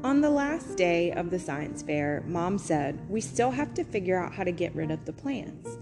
[0.03, 4.19] On the last day of the science fair, Mom said, We still have to figure
[4.19, 5.79] out how to get rid of the plants.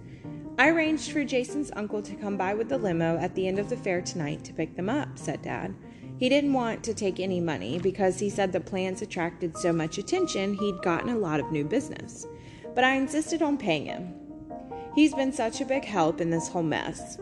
[0.58, 3.70] I arranged for Jason's uncle to come by with the limo at the end of
[3.70, 5.74] the fair tonight to pick them up, said Dad.
[6.18, 9.96] He didn't want to take any money because he said the plants attracted so much
[9.96, 12.26] attention he'd gotten a lot of new business.
[12.74, 14.12] But I insisted on paying him.
[14.94, 17.16] He's been such a big help in this whole mess.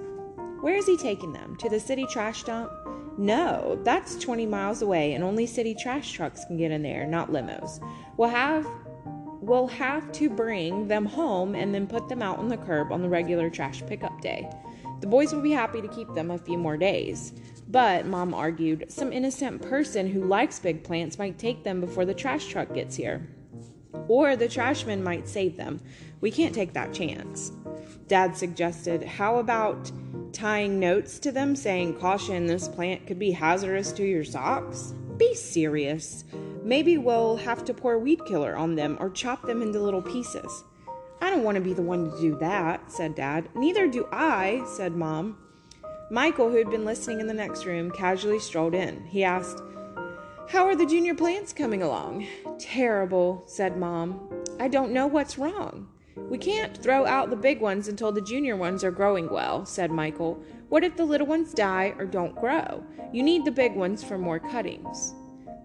[0.62, 1.54] Where is he taking them?
[1.58, 2.72] To the city trash dump?
[3.18, 7.30] No, that's 20 miles away and only city trash trucks can get in there, not
[7.30, 7.82] limos.
[8.16, 8.66] We'll have
[9.40, 13.00] we'll have to bring them home and then put them out on the curb on
[13.00, 14.50] the regular trash pickup day.
[15.00, 17.32] The boys will be happy to keep them a few more days.
[17.68, 22.14] But, Mom argued, some innocent person who likes big plants might take them before the
[22.14, 23.28] trash truck gets here.
[24.08, 25.80] Or the trashman might save them.
[26.20, 27.52] We can't take that chance.
[28.08, 29.90] Dad suggested, How about
[30.36, 34.92] tying notes to them saying, Caution, this plant could be hazardous to your socks?
[35.16, 36.24] Be serious.
[36.62, 40.64] Maybe we'll have to pour weed killer on them or chop them into little pieces.
[41.22, 43.48] I don't want to be the one to do that, said Dad.
[43.54, 45.38] Neither do I, said Mom.
[46.10, 49.06] Michael, who had been listening in the next room, casually strolled in.
[49.06, 49.62] He asked,
[50.48, 52.26] How are the junior plants coming along?
[52.58, 54.28] Terrible, said Mom.
[54.60, 55.88] I don't know what's wrong.
[56.16, 59.90] We can't throw out the big ones until the junior ones are growing well, said
[59.90, 60.42] Michael.
[60.68, 62.82] What if the little ones die or don't grow?
[63.12, 65.14] You need the big ones for more cuttings.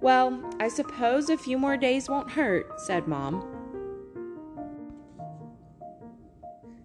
[0.01, 3.47] Well, I suppose a few more days won't hurt, said Mom.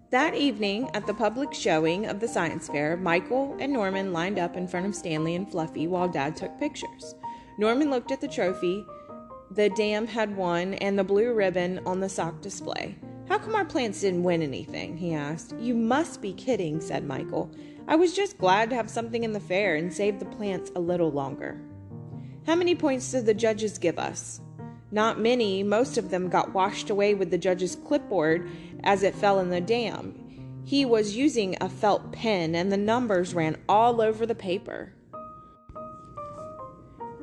[0.09, 4.55] That evening, at the public showing of the science fair, Michael and Norman lined up
[4.55, 7.15] in front of Stanley and Fluffy while Dad took pictures.
[7.59, 8.85] Norman looked at the trophy
[9.51, 12.95] the dam had won and the blue ribbon on the sock display.
[13.27, 14.97] How come our plants didn't win anything?
[14.97, 15.53] he asked.
[15.59, 17.51] You must be kidding, said Michael.
[17.87, 20.79] I was just glad to have something in the fair and save the plants a
[20.79, 21.59] little longer.
[22.45, 24.39] How many points did the judges give us?
[24.91, 28.49] Not many, most of them got washed away with the judge's clipboard
[28.83, 30.61] as it fell in the dam.
[30.63, 34.93] He was using a felt pen, and the numbers ran all over the paper.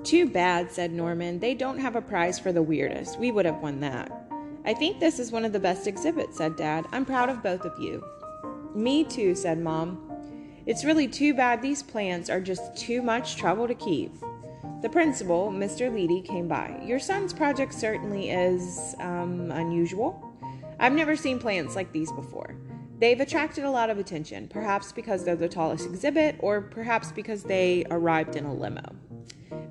[0.03, 1.41] Too bad, said Norman.
[1.41, 3.19] They don't have a prize for the weirdest.
[3.19, 4.24] We would have won that.
[4.67, 6.87] I think this is one of the best exhibits, said Dad.
[6.91, 8.03] I'm proud of both of you.
[8.75, 10.11] Me too, said Mom.
[10.67, 14.15] It's really too bad these plants are just too much trouble to keep.
[14.81, 15.93] The principal, Mr.
[15.93, 16.81] Leedy, came by.
[16.83, 20.35] Your son's project certainly is um, unusual.
[20.79, 22.57] I've never seen plants like these before.
[22.99, 27.43] They've attracted a lot of attention, perhaps because they're the tallest exhibit, or perhaps because
[27.43, 28.97] they arrived in a limo.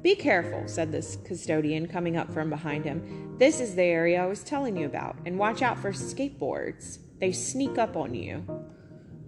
[0.02, 3.36] Be careful, said this custodian, coming up from behind him.
[3.38, 7.00] This is the area I was telling you about, and watch out for skateboards.
[7.20, 8.44] They sneak up on you.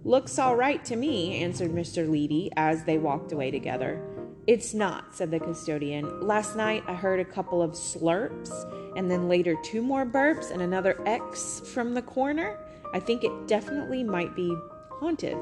[0.04, 2.08] Looks all right to me, answered Mr.
[2.08, 4.00] Leedy as they walked away together.
[4.46, 6.20] It's not, said the custodian.
[6.20, 8.50] Last night I heard a couple of slurps,
[8.96, 12.56] and then later two more burps and another X from the corner.
[12.94, 14.54] I think it definitely might be
[15.00, 15.36] haunted.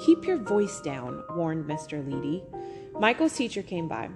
[0.00, 2.04] Keep your voice down, warned Mr.
[2.06, 2.42] Leedy.
[3.00, 4.10] Michael's teacher came by.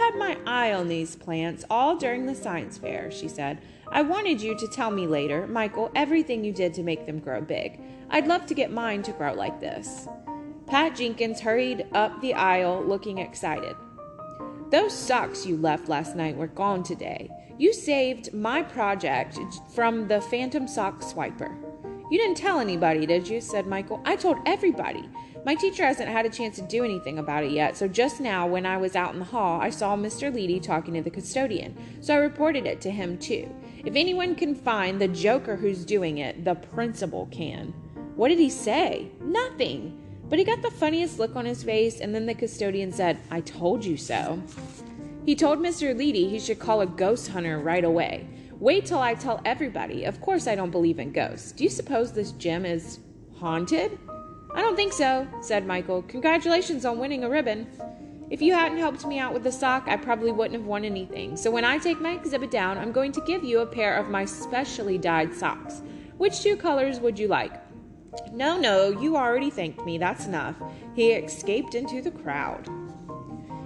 [0.00, 3.60] Had my eye on these plants all during the science fair, she said.
[3.92, 7.42] I wanted you to tell me later, Michael, everything you did to make them grow
[7.42, 7.78] big.
[8.08, 10.08] I'd love to get mine to grow like this.
[10.66, 13.76] Pat Jenkins hurried up the aisle looking excited.
[14.70, 17.28] Those socks you left last night were gone today.
[17.58, 19.38] You saved my project
[19.74, 21.54] from the phantom sock swiper.
[22.10, 23.42] You didn't tell anybody, did you?
[23.42, 24.00] said Michael.
[24.06, 25.10] I told everybody.
[25.42, 28.46] My teacher hasn't had a chance to do anything about it yet, so just now,
[28.46, 30.30] when I was out in the hall, I saw Mr.
[30.30, 33.48] Leedy talking to the custodian, so I reported it to him too.
[33.84, 37.72] If anyone can find the joker who's doing it, the principal can.
[38.16, 39.10] What did he say?
[39.22, 39.98] Nothing.
[40.28, 43.40] But he got the funniest look on his face, and then the custodian said, I
[43.40, 44.42] told you so.
[45.24, 45.94] He told Mr.
[45.94, 48.28] Leedy he should call a ghost hunter right away.
[48.58, 50.04] Wait till I tell everybody.
[50.04, 51.52] Of course, I don't believe in ghosts.
[51.52, 52.98] Do you suppose this gym is
[53.38, 53.98] haunted?
[54.54, 56.02] I don't think so, said Michael.
[56.02, 57.66] Congratulations on winning a ribbon.
[58.30, 61.36] If you hadn't helped me out with the sock, I probably wouldn't have won anything.
[61.36, 64.08] So when I take my exhibit down, I'm going to give you a pair of
[64.08, 65.82] my specially dyed socks.
[66.16, 67.52] Which two colors would you like?
[68.32, 69.98] No, no, you already thanked me.
[69.98, 70.56] That's enough.
[70.94, 72.68] He escaped into the crowd.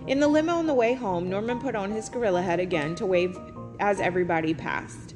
[0.06, 3.06] In the limo on the way home, Norman put on his gorilla head again to
[3.06, 3.38] wave
[3.80, 5.14] as everybody passed.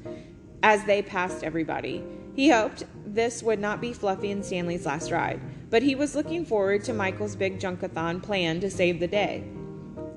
[0.62, 2.02] As they passed everybody.
[2.34, 6.44] He hoped this would not be Fluffy and Stanley's last ride but he was looking
[6.44, 9.44] forward to Michael's big junkathon plan to save the day.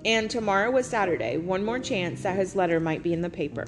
[0.05, 3.67] And tomorrow was Saturday, one more chance that his letter might be in the paper.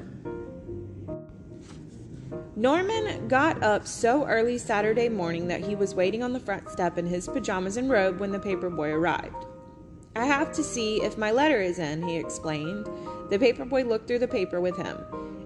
[2.55, 6.97] Norman got up so early Saturday morning that he was waiting on the front step
[6.97, 9.45] in his pajamas and robe when the paper boy arrived.
[10.15, 12.87] I have to see if my letter is in, he explained.
[13.29, 14.97] The paper boy looked through the paper with him.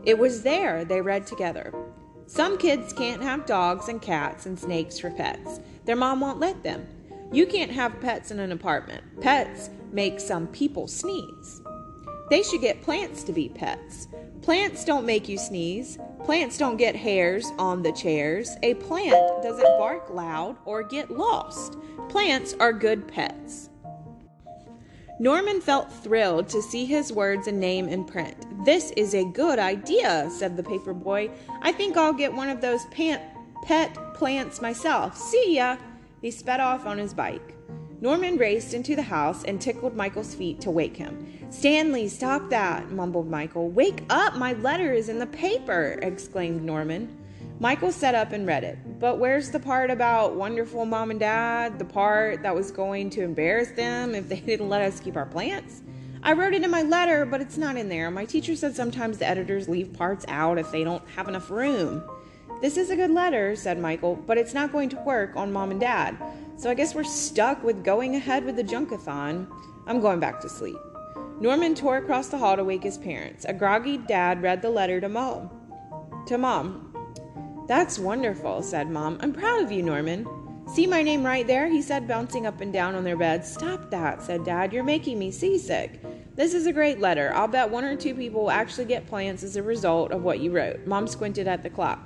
[0.05, 1.73] It was there, they read together.
[2.28, 5.61] Some kids can't have dogs and cats and snakes for pets.
[5.86, 6.86] Their mom won't let them.
[7.32, 9.01] You can't have pets in an apartment.
[9.21, 11.61] Pets make some people sneeze.
[12.30, 14.09] They should get plants to be pets.
[14.41, 15.97] Plants don't make you sneeze.
[16.25, 18.57] Plants don't get hairs on the chairs.
[18.61, 21.78] A plant doesn't bark loud or get lost.
[22.09, 23.69] Plants are good pets.
[25.20, 28.36] Norman felt thrilled to see his words and name in print.
[28.63, 31.32] This is a good idea, said the paper boy.
[31.63, 33.24] I think I'll get one of those pant-
[33.63, 35.18] pet plants myself.
[35.18, 35.78] See ya!
[36.22, 37.55] He sped off on his bike.
[37.99, 41.26] Norman raced into the house and tickled Michael's feet to wake him.
[41.49, 43.70] Stanley, stop that, mumbled Michael.
[43.70, 47.18] Wake up, my letter is in the paper, exclaimed Norman.
[47.60, 48.78] Michael sat up and read it.
[48.99, 51.80] But where's the part about wonderful mom and dad?
[51.80, 55.26] The part that was going to embarrass them if they didn't let us keep our
[55.26, 55.82] plants?
[56.22, 58.12] I wrote it in my letter, but it's not in there.
[58.12, 62.03] My teacher said sometimes the editors leave parts out if they don't have enough room.
[62.62, 65.72] This is a good letter, said Michael, but it's not going to work on mom
[65.72, 66.18] and dad.
[66.58, 69.47] So I guess we're stuck with going ahead with the junkathon.
[69.86, 70.78] I'm going back to sleep.
[71.39, 73.45] Norman tore across the hall to wake his parents.
[73.45, 75.51] A groggy dad read the letter to mom.
[76.26, 76.88] To mom,
[77.68, 79.18] that's wonderful, said Mom.
[79.22, 80.26] I'm proud of you, Norman.
[80.74, 81.68] See my name right there?
[81.68, 83.51] He said, bouncing up and down on their beds.
[83.51, 84.74] Stop that, said Dad.
[84.74, 86.01] You're making me seasick.
[86.36, 87.32] This is a great letter.
[87.34, 90.39] I'll bet one or two people will actually get plants as a result of what
[90.39, 90.86] you wrote.
[90.86, 91.99] Mom squinted at the clock.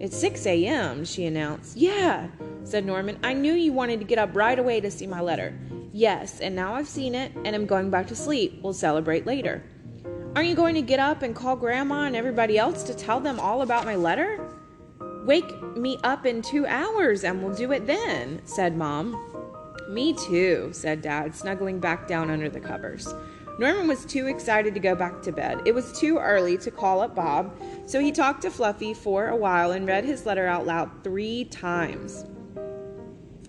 [0.00, 1.76] It's 6 a.m., she announced.
[1.76, 2.28] Yeah,
[2.64, 3.18] said Norman.
[3.22, 5.56] I knew you wanted to get up right away to see my letter.
[5.92, 8.60] Yes, and now I've seen it, and I'm going back to sleep.
[8.60, 9.62] We'll celebrate later.
[10.34, 13.38] Aren't you going to get up and call Grandma and everybody else to tell them
[13.38, 14.44] all about my letter?
[15.24, 19.16] Wake me up in two hours and we'll do it then, said Mom.
[19.88, 23.14] Me too, said Dad, snuggling back down under the covers.
[23.58, 25.60] Norman was too excited to go back to bed.
[25.64, 27.56] It was too early to call up Bob,
[27.86, 31.44] so he talked to Fluffy for a while and read his letter out loud three
[31.46, 32.26] times.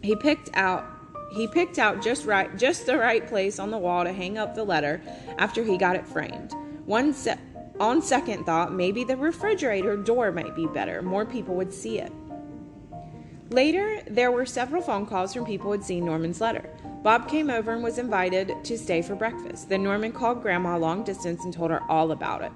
[0.01, 0.91] He picked out
[1.33, 4.53] he picked out just right just the right place on the wall to hang up
[4.53, 5.01] the letter
[5.37, 6.53] after he got it framed.
[6.85, 7.39] One se-
[7.79, 11.01] on second thought, maybe the refrigerator door might be better.
[11.01, 12.11] More people would see it.
[13.49, 16.69] Later, there were several phone calls from people who had seen Norman's letter.
[17.03, 19.69] Bob came over and was invited to stay for breakfast.
[19.69, 22.51] Then Norman called Grandma long distance and told her all about it.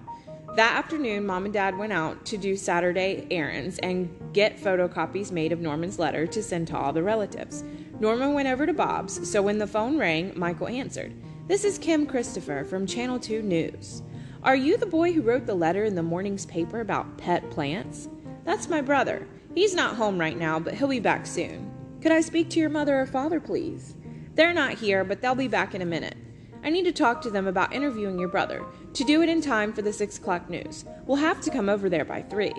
[0.56, 5.52] That afternoon, Mom and Dad went out to do Saturday errands and get photocopies made
[5.52, 7.64] of Norman's letter to send to all the relatives.
[8.00, 11.14] Norman went over to Bob's, so when the phone rang, Michael answered.
[11.48, 14.02] This is Kim Christopher from Channel 2 News.
[14.42, 18.08] Are you the boy who wrote the letter in the morning's paper about pet plants?
[18.46, 19.28] That's my brother.
[19.54, 21.70] He's not home right now, but he'll be back soon.
[22.02, 23.96] Could I speak to your mother or father, please?
[24.36, 26.16] They're not here, but they'll be back in a minute.
[26.64, 28.64] I need to talk to them about interviewing your brother.
[28.94, 31.90] To do it in time for the 6 o'clock news, we'll have to come over
[31.90, 32.54] there by 3.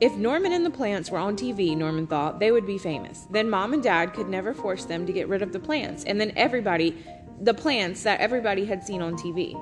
[0.00, 3.26] If Norman and the plants were on TV, Norman thought, they would be famous.
[3.30, 6.18] Then mom and dad could never force them to get rid of the plants, and
[6.18, 6.96] then everybody,
[7.42, 9.54] the plants that everybody had seen on TV.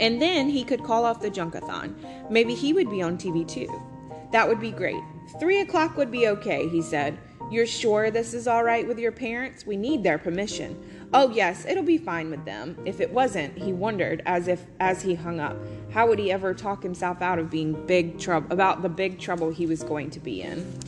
[0.00, 1.94] And then he could call off the junkathon.
[2.30, 3.68] Maybe he would be on TV too.
[4.32, 5.02] That would be great.
[5.40, 7.18] Three o'clock would be okay, he said.
[7.50, 9.64] You're sure this is all right with your parents?
[9.64, 11.08] We need their permission.
[11.14, 12.76] Oh yes, it'll be fine with them.
[12.84, 15.56] If it wasn't, he wondered as if as he hung up,
[15.90, 19.50] how would he ever talk himself out of being big trouble about the big trouble
[19.50, 20.78] he was going to be in?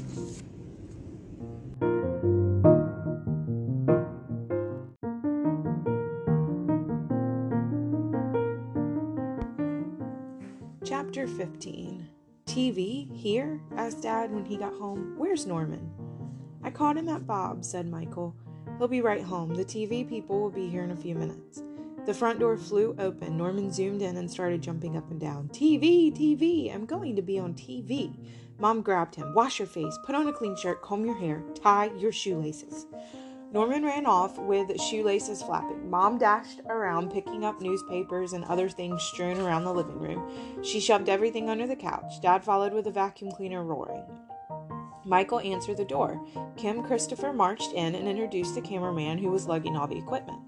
[11.20, 12.08] Chapter 15
[12.46, 13.60] TV here?
[13.76, 15.16] asked Dad when he got home.
[15.18, 15.92] Where's Norman?
[16.64, 18.34] I caught him at Bob's, said Michael.
[18.78, 19.54] He'll be right home.
[19.54, 21.62] The TV people will be here in a few minutes.
[22.06, 23.36] The front door flew open.
[23.36, 25.50] Norman zoomed in and started jumping up and down.
[25.50, 28.16] TV, TV, I'm going to be on TV.
[28.58, 29.34] Mom grabbed him.
[29.34, 32.86] Wash your face, put on a clean shirt, comb your hair, tie your shoelaces.
[33.52, 35.90] Norman ran off with shoelaces flapping.
[35.90, 40.62] Mom dashed around picking up newspapers and other things strewn around the living room.
[40.62, 42.20] She shoved everything under the couch.
[42.22, 44.04] Dad followed with a vacuum cleaner roaring.
[45.04, 46.24] Michael answered the door.
[46.56, 50.38] Kim Christopher marched in and introduced the cameraman who was lugging all the equipment.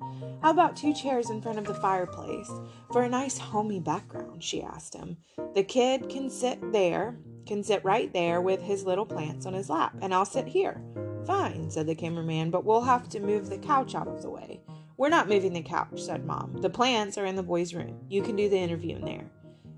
[0.41, 2.51] How about two chairs in front of the fireplace
[2.93, 4.45] for a nice homey background?
[4.45, 5.17] she asked him.
[5.55, 9.71] The kid can sit there, can sit right there with his little plants on his
[9.71, 10.81] lap, and I'll sit here.
[11.27, 14.61] Fine, said the cameraman, but we'll have to move the couch out of the way.
[14.97, 16.61] We're not moving the couch, said Mom.
[16.61, 18.01] The plants are in the boys' room.
[18.09, 19.31] You can do the interview in there.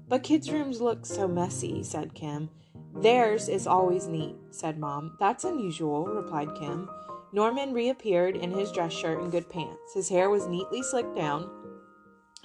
[0.08, 2.50] But kids' rooms look so messy, said Kim.
[2.94, 5.16] Theirs is always neat, said Mom.
[5.18, 6.88] That's unusual, replied Kim.
[7.32, 9.94] Norman reappeared in his dress shirt and good pants.
[9.94, 11.50] His hair was neatly slicked down,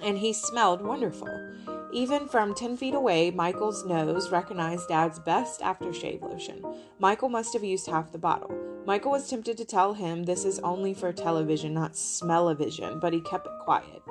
[0.00, 1.28] and he smelled wonderful.
[1.92, 6.64] Even from 10 feet away, Michael's nose recognized Dad's best aftershave lotion.
[7.00, 8.54] Michael must have used half the bottle.
[8.86, 13.20] Michael was tempted to tell him this is only for television, not smell-o-vision, but he
[13.22, 14.02] kept it quiet.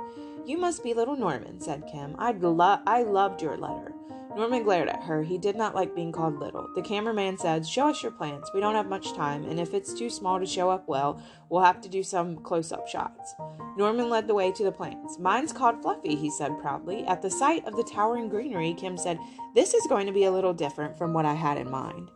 [0.46, 2.16] You must be little Norman, said Kim.
[2.20, 3.94] I'd lo- I loved your letter.
[4.36, 5.24] Norman glared at her.
[5.24, 6.70] He did not like being called little.
[6.76, 8.52] The cameraman said, Show us your plants.
[8.54, 11.64] We don't have much time, and if it's too small to show up well, we'll
[11.64, 13.34] have to do some close up shots.
[13.78, 15.18] Norman led the way to the plants.
[15.20, 17.06] Mine's called Fluffy, he said proudly.
[17.06, 19.18] At the sight of the towering greenery, Kim said,
[19.56, 22.12] This is going to be a little different from what I had in mind.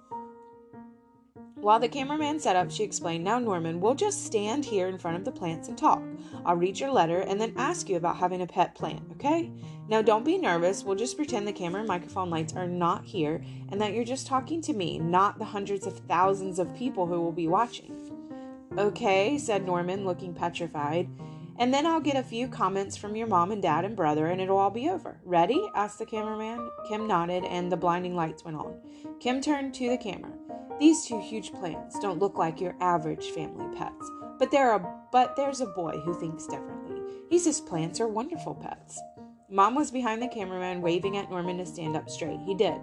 [1.64, 5.16] While the cameraman set up, she explained, Now, Norman, we'll just stand here in front
[5.16, 6.04] of the plants and talk.
[6.46, 9.50] I'll read your letter and then ask you about having a pet plant, okay?
[9.88, 10.84] Now, don't be nervous.
[10.84, 13.42] We'll just pretend the camera and microphone lights are not here
[13.72, 17.22] and that you're just talking to me, not the hundreds of thousands of people who
[17.22, 17.96] will be watching.
[18.78, 21.08] Okay, said Norman, looking petrified.
[21.60, 24.42] And then I'll get a few comments from your mom and dad and brother, and
[24.42, 25.20] it'll all be over.
[25.24, 25.64] Ready?
[25.76, 26.70] asked the cameraman.
[26.88, 28.76] Kim nodded, and the blinding lights went on.
[29.20, 30.32] Kim turned to the camera.
[30.80, 35.36] These two huge plants don't look like your average family pets, but there are but
[35.36, 37.00] there's a boy who thinks differently.
[37.30, 39.00] He says plants are wonderful pets.
[39.50, 42.40] Mom was behind the cameraman, waving at Norman to stand up straight.
[42.44, 42.82] He did.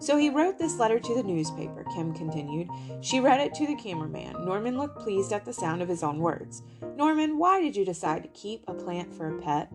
[0.00, 2.70] So he wrote this letter to the newspaper, Kim continued.
[3.02, 4.46] She read it to the cameraman.
[4.46, 6.62] Norman looked pleased at the sound of his own words.
[6.96, 9.70] Norman, why did you decide to keep a plant for a pet?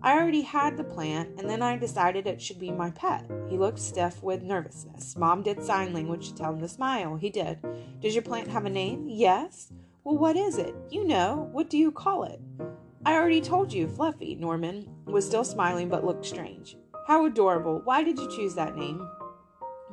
[0.00, 3.28] I already had the plant, and then I decided it should be my pet.
[3.48, 5.16] He looked stiff with nervousness.
[5.16, 7.16] Mom did sign language to tell him to smile.
[7.16, 7.58] He did.
[8.00, 9.06] Does your plant have a name?
[9.08, 9.72] Yes.
[10.04, 10.76] Well, what is it?
[10.90, 11.48] You know.
[11.50, 12.40] What do you call it?
[13.04, 14.36] I already told you, Fluffy.
[14.36, 16.76] Norman was still smiling but looked strange.
[17.08, 17.80] How adorable.
[17.84, 19.08] Why did you choose that name?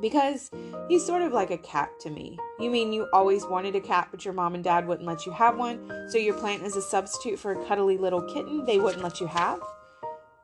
[0.00, 0.50] Because
[0.88, 2.38] he's sort of like a cat to me.
[2.58, 5.32] You mean you always wanted a cat, but your mom and dad wouldn't let you
[5.32, 9.04] have one, so your plant is a substitute for a cuddly little kitten they wouldn't
[9.04, 9.60] let you have?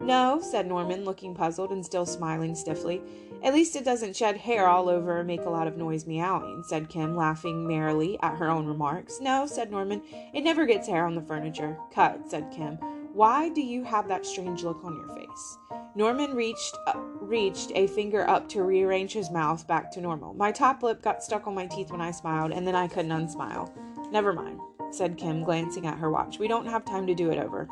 [0.01, 3.03] No, said Norman, looking puzzled and still smiling stiffly.
[3.43, 6.63] At least it doesn't shed hair all over and make a lot of noise meowing,
[6.67, 9.21] said Kim, laughing merrily at her own remarks.
[9.21, 11.77] No, said Norman, it never gets hair on the furniture.
[11.93, 12.79] Cut, said Kim.
[13.13, 15.59] Why do you have that strange look on your face?
[15.97, 20.33] Norman reached uh, reached a finger up to rearrange his mouth back to normal.
[20.35, 23.11] My top lip got stuck on my teeth when I smiled, and then I couldn't
[23.11, 23.73] unsmile.
[24.13, 24.61] Never mind,
[24.93, 26.39] said Kim, glancing at her watch.
[26.39, 27.69] We don't have time to do it over.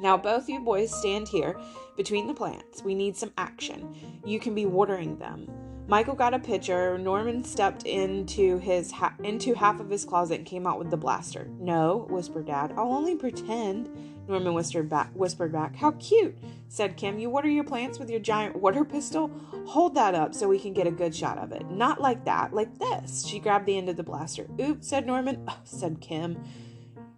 [0.00, 1.58] Now, both you boys stand here
[1.96, 2.84] between the plants.
[2.84, 4.20] We need some action.
[4.24, 5.48] You can be watering them.
[5.88, 6.98] Michael got a pitcher.
[6.98, 10.98] Norman stepped into his ha- into half of his closet and came out with the
[10.98, 11.48] blaster.
[11.58, 12.74] "No," whispered Dad.
[12.76, 13.88] "I'll only pretend."
[14.28, 15.10] Norman whispered back.
[15.14, 15.76] Whispered back.
[15.76, 16.36] "How cute!"
[16.68, 17.18] said Kim.
[17.18, 19.30] "You water your plants with your giant water pistol?
[19.66, 21.70] Hold that up so we can get a good shot of it.
[21.70, 24.46] Not like that, like this." She grabbed the end of the blaster.
[24.60, 25.48] "Oops," said Norman.
[25.64, 26.42] Said Kim,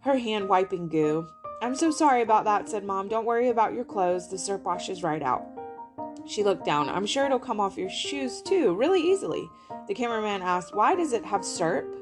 [0.01, 1.27] her hand wiping goo.
[1.61, 3.09] "I'm so sorry about that," said Mom.
[3.09, 4.29] "Don't worry about your clothes.
[4.29, 5.47] The syrup washes right out."
[6.27, 6.89] She looked down.
[6.89, 9.49] I'm sure it'll come off your shoes too, really easily.
[9.89, 11.97] The cameraman asked, Why does it have syrup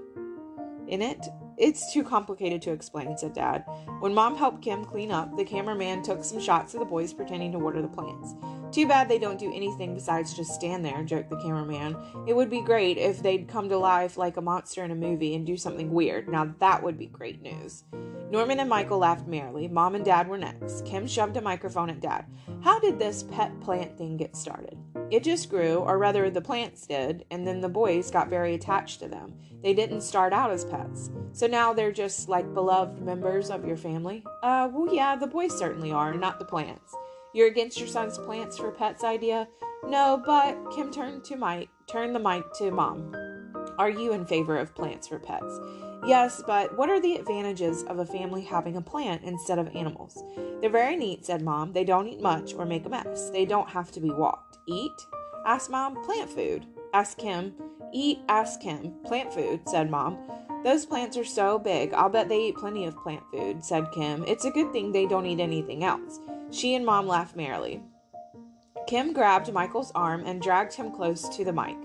[0.87, 1.27] in it?
[1.59, 3.65] It's too complicated to explain, said Dad.
[3.99, 7.51] When Mom helped Kim clean up, the cameraman took some shots of the boys pretending
[7.51, 8.35] to water the plants.
[8.71, 11.97] Too bad they don't do anything besides just stand there, joked the cameraman.
[12.27, 15.35] It would be great if they'd come to life like a monster in a movie
[15.35, 16.29] and do something weird.
[16.29, 17.85] Now that would be great news.
[18.31, 19.69] Norman and Michael laughed merrily.
[19.69, 20.85] Mom and Dad were next.
[20.85, 22.27] Kim shoved a microphone at Dad.
[22.63, 24.77] How did this pet plant thing get started?
[25.11, 29.01] It just grew, or rather, the plants did, and then the boys got very attached
[29.01, 29.33] to them.
[29.63, 31.11] They didn't start out as pets.
[31.33, 34.23] So now they're just like beloved members of your family?
[34.43, 36.95] Uh, well, yeah, the boys certainly are, not the plants.
[37.35, 39.49] You're against your son's plants for pets idea?
[39.87, 43.15] No, but Kim turned to Mike, turned the mic to Mom.
[43.79, 45.61] Are you in favor of plants for pets?
[46.07, 50.23] Yes, but what are the advantages of a family having a plant instead of animals?
[50.61, 51.73] They're very neat, said Mom.
[51.73, 53.31] They don't eat much or make a mess.
[53.31, 54.59] They don't have to be walked.
[54.67, 54.93] Eat?
[55.47, 56.03] asked Mom.
[56.05, 56.67] Plant food.
[56.95, 57.55] asked Kim.
[57.93, 58.95] Eat, asked Kim.
[59.05, 60.19] Plant food, said Mom.
[60.65, 64.25] Those plants are so big, I'll bet they eat plenty of plant food, said Kim.
[64.25, 66.19] It's a good thing they don't eat anything else.
[66.51, 67.83] She and Mom laughed merrily.
[68.87, 71.77] Kim grabbed Michael's arm and dragged him close to the mic.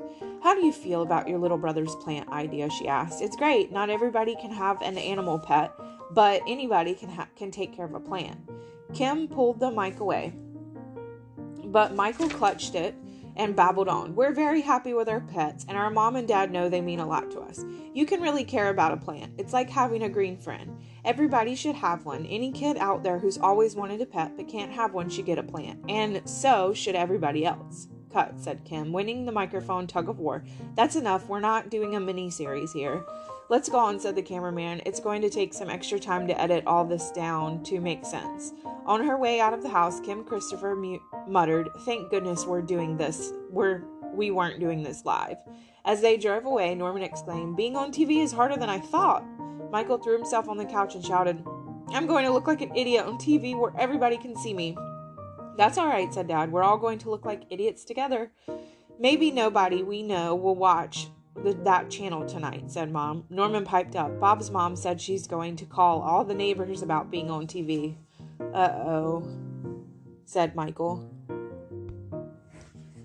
[0.41, 2.69] How do you feel about your little brother's plant idea?
[2.69, 3.21] She asked.
[3.21, 3.71] It's great.
[3.71, 5.71] Not everybody can have an animal pet,
[6.11, 8.37] but anybody can ha- can take care of a plant.
[8.93, 10.33] Kim pulled the mic away,
[11.65, 12.95] but Michael clutched it
[13.35, 14.15] and babbled on.
[14.15, 17.07] We're very happy with our pets, and our mom and dad know they mean a
[17.07, 17.65] lot to us.
[17.93, 19.33] You can really care about a plant.
[19.37, 20.77] It's like having a green friend.
[21.05, 22.25] Everybody should have one.
[22.25, 25.37] Any kid out there who's always wanted a pet but can't have one should get
[25.37, 30.19] a plant, and so should everybody else cut, said Kim, winning the microphone tug of
[30.19, 30.43] war.
[30.75, 31.27] That's enough.
[31.27, 33.03] We're not doing a mini series here.
[33.49, 34.81] Let's go on, said the cameraman.
[34.85, 38.53] It's going to take some extra time to edit all this down to make sense.
[38.85, 42.95] On her way out of the house, Kim Christopher mu- muttered, Thank goodness we're doing
[42.95, 43.33] this.
[43.49, 43.83] We're
[44.13, 45.37] we weren't doing this live.
[45.85, 49.23] As they drove away, Norman exclaimed, Being on TV is harder than I thought.
[49.73, 51.43] Michael threw himself on the couch and shouted,
[51.89, 54.77] I'm going to look like an idiot on TV where everybody can see me.
[55.57, 56.51] That's all right, said Dad.
[56.51, 58.31] We're all going to look like idiots together.
[58.99, 61.07] Maybe nobody we know will watch
[61.43, 63.25] the, that channel tonight, said Mom.
[63.31, 64.19] Norman piped up.
[64.19, 67.95] Bob's mom said she's going to call all the neighbors about being on TV.
[68.53, 69.27] Uh oh,
[70.23, 71.09] said Michael.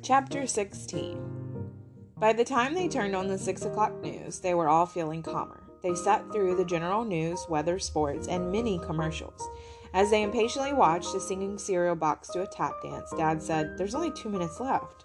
[0.02, 4.84] Chapter 16 By the time they turned on the 6 o'clock news, they were all
[4.84, 5.62] feeling calmer.
[5.82, 9.48] They sat through the general news, weather, sports, and many commercials.
[9.94, 13.94] As they impatiently watched a singing cereal box do a tap dance, Dad said, There's
[13.94, 15.04] only two minutes left.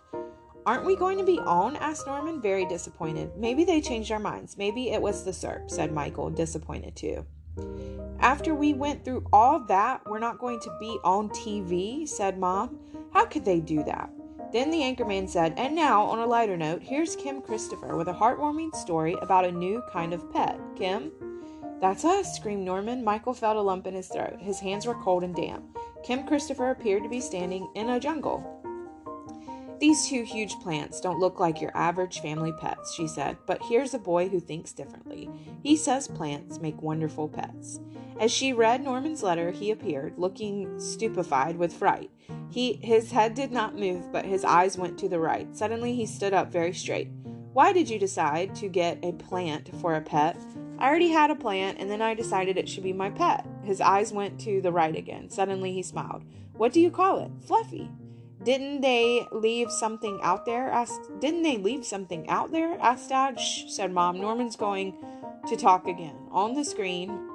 [0.66, 1.76] Aren't we going to be on?
[1.78, 3.32] asked Norman, very disappointed.
[3.38, 4.58] Maybe they changed our minds.
[4.58, 7.26] Maybe it was the SERP, said Michael, disappointed too.
[8.20, 12.80] After we went through all that, we're not going to be on TV, said Mom.
[13.12, 14.10] How could they do that?
[14.54, 18.14] Then the anchorman said, And now, on a lighter note, here's Kim Christopher with a
[18.14, 20.60] heartwarming story about a new kind of pet.
[20.76, 21.12] Kim?
[21.82, 23.04] That's us, screamed Norman.
[23.04, 24.40] Michael felt a lump in his throat.
[24.40, 25.76] His hands were cold and damp.
[26.04, 28.63] Kim Christopher appeared to be standing in a jungle.
[29.80, 33.94] These two huge plants don't look like your average family pets, she said, but here's
[33.94, 35.30] a boy who thinks differently.
[35.62, 37.80] He says plants make wonderful pets.
[38.20, 42.12] As she read Norman's letter, he appeared, looking stupefied with fright.
[42.50, 45.54] He, his head did not move, but his eyes went to the right.
[45.56, 47.10] Suddenly, he stood up very straight.
[47.52, 50.38] Why did you decide to get a plant for a pet?
[50.78, 53.46] I already had a plant, and then I decided it should be my pet.
[53.64, 55.30] His eyes went to the right again.
[55.30, 56.24] Suddenly he smiled.
[56.54, 57.32] What do you call it?
[57.46, 57.90] Fluffy.
[58.44, 60.70] Didn't they leave something out there?
[60.70, 62.78] Asked, didn't they leave something out there?
[62.82, 63.40] Asked Dad.
[63.40, 64.20] Shh, said Mom.
[64.20, 64.96] Norman's going
[65.48, 66.16] to talk again.
[66.32, 67.30] On the screen,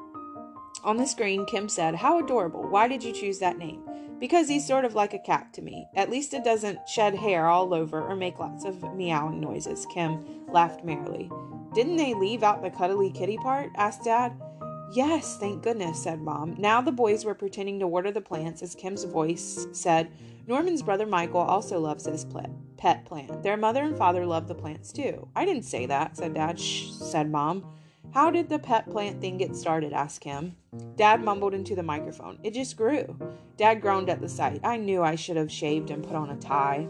[0.84, 2.68] on the screen, Kim said, How adorable.
[2.68, 3.82] Why did you choose that name?
[4.20, 5.86] Because he's sort of like a cat to me.
[5.94, 9.86] At least it doesn't shed hair all over or make lots of meowing noises.
[9.92, 11.30] Kim laughed merrily.
[11.74, 13.70] Didn't they leave out the cuddly kitty part?
[13.76, 14.32] asked Dad.
[14.90, 16.54] Yes, thank goodness, said Mom.
[16.58, 20.10] Now the boys were pretending to water the plants as Kim's voice said,
[20.48, 22.26] Norman's brother Michael also loves his
[22.78, 23.42] pet plant.
[23.42, 25.28] Their mother and father love the plants too.
[25.36, 26.58] I didn't say that, said Dad.
[26.58, 27.66] Shh, said Mom.
[28.14, 29.92] How did the pet plant thing get started?
[29.92, 30.56] asked Kim.
[30.96, 32.38] Dad mumbled into the microphone.
[32.42, 33.18] It just grew.
[33.58, 34.60] Dad groaned at the sight.
[34.64, 36.88] I knew I should have shaved and put on a tie.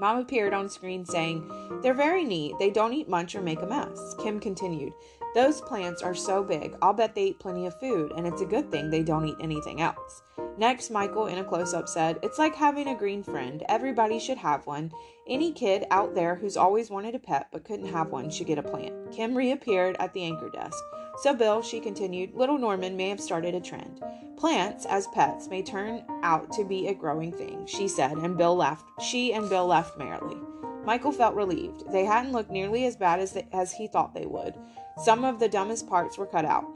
[0.00, 1.50] Mom appeared on screen saying,
[1.82, 2.54] They're very neat.
[2.60, 4.14] They don't eat much or make a mess.
[4.22, 4.92] Kim continued,
[5.38, 8.44] Those plants are so big, I'll bet they eat plenty of food, and it's a
[8.44, 10.24] good thing they don't eat anything else.
[10.56, 13.62] Next, Michael, in a close up, said, It's like having a green friend.
[13.68, 14.90] Everybody should have one.
[15.28, 18.58] Any kid out there who's always wanted a pet but couldn't have one should get
[18.58, 19.12] a plant.
[19.12, 20.82] Kim reappeared at the anchor desk.
[21.18, 24.02] So, Bill, she continued, little Norman may have started a trend.
[24.36, 28.56] Plants, as pets, may turn out to be a growing thing, she said, and Bill
[28.56, 28.86] laughed.
[29.00, 30.38] She and Bill laughed merrily.
[30.84, 31.84] Michael felt relieved.
[31.92, 34.54] They hadn't looked nearly as bad as, as he thought they would.
[34.98, 36.66] Some of the dumbest parts were cut out.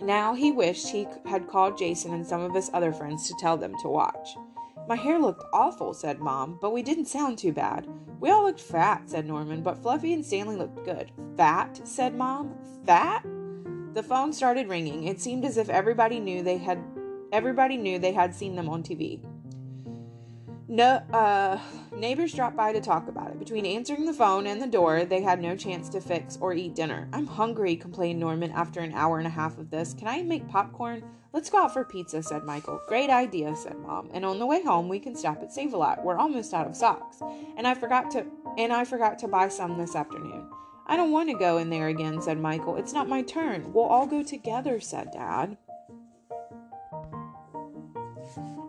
[0.00, 3.56] Now he wished he had called Jason and some of his other friends to tell
[3.56, 4.36] them to watch.
[4.88, 7.88] My hair looked awful, said Mom, but we didn't sound too bad.
[8.20, 11.10] We all looked fat, said Norman, but Fluffy and Stanley looked good.
[11.36, 12.54] Fat, said Mom.
[12.84, 13.24] Fat?
[13.94, 15.04] The phone started ringing.
[15.04, 16.82] It seemed as if everybody knew they had
[17.32, 19.20] everybody knew they had seen them on TV.
[20.66, 21.58] No, uh,
[21.94, 23.38] neighbors dropped by to talk about it.
[23.38, 26.74] Between answering the phone and the door, they had no chance to fix or eat
[26.74, 27.06] dinner.
[27.12, 29.92] I'm hungry, complained Norman after an hour and a half of this.
[29.92, 31.04] Can I make popcorn?
[31.34, 32.80] Let's go out for pizza, said Michael.
[32.88, 34.08] Great idea, said Mom.
[34.14, 36.02] And on the way home, we can stop at Save a Lot.
[36.02, 37.20] We're almost out of socks.
[37.58, 38.24] And I forgot to
[38.56, 40.48] and I forgot to buy some this afternoon.
[40.86, 42.76] I don't want to go in there again, said Michael.
[42.76, 43.72] It's not my turn.
[43.72, 45.58] We'll all go together, said Dad.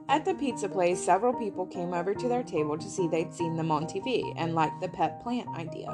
[0.07, 3.55] At the pizza place, several people came over to their table to see they'd seen
[3.55, 5.87] them on TV and liked the pet plant idea.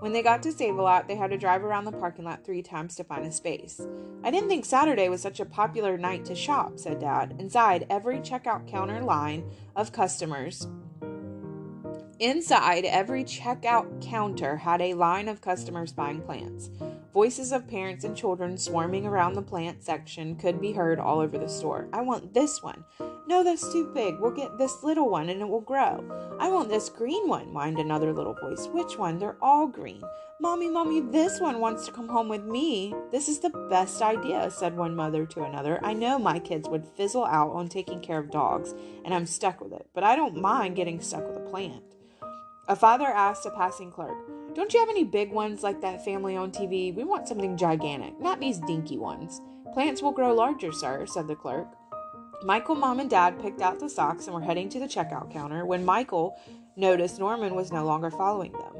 [0.00, 2.44] When they got to Save a Lot, they had to drive around the parking lot
[2.44, 3.80] three times to find a space.
[4.24, 7.36] I didn't think Saturday was such a popular night to shop, said Dad.
[7.38, 10.66] Inside every checkout counter line of customers
[12.22, 16.70] Inside every checkout counter had a line of customers buying plants.
[17.12, 21.36] Voices of parents and children swarming around the plant section could be heard all over
[21.36, 21.88] the store.
[21.92, 22.84] I want this one.
[23.26, 24.20] No, that's too big.
[24.20, 26.04] We'll get this little one and it will grow.
[26.38, 28.68] I want this green one, whined another little voice.
[28.68, 29.18] Which one?
[29.18, 30.04] They're all green.
[30.40, 32.94] Mommy, Mommy, this one wants to come home with me.
[33.10, 35.80] This is the best idea, said one mother to another.
[35.82, 39.60] I know my kids would fizzle out on taking care of dogs, and I'm stuck
[39.60, 41.82] with it, but I don't mind getting stuck with a plant.
[42.68, 44.16] A father asked a passing clerk,
[44.54, 46.94] Don't you have any big ones like that family on TV?
[46.94, 49.40] We want something gigantic, not these dinky ones.
[49.74, 51.66] Plants will grow larger, sir, said the clerk.
[52.44, 55.66] Michael, mom, and dad picked out the socks and were heading to the checkout counter
[55.66, 56.38] when Michael
[56.76, 58.74] noticed Norman was no longer following them.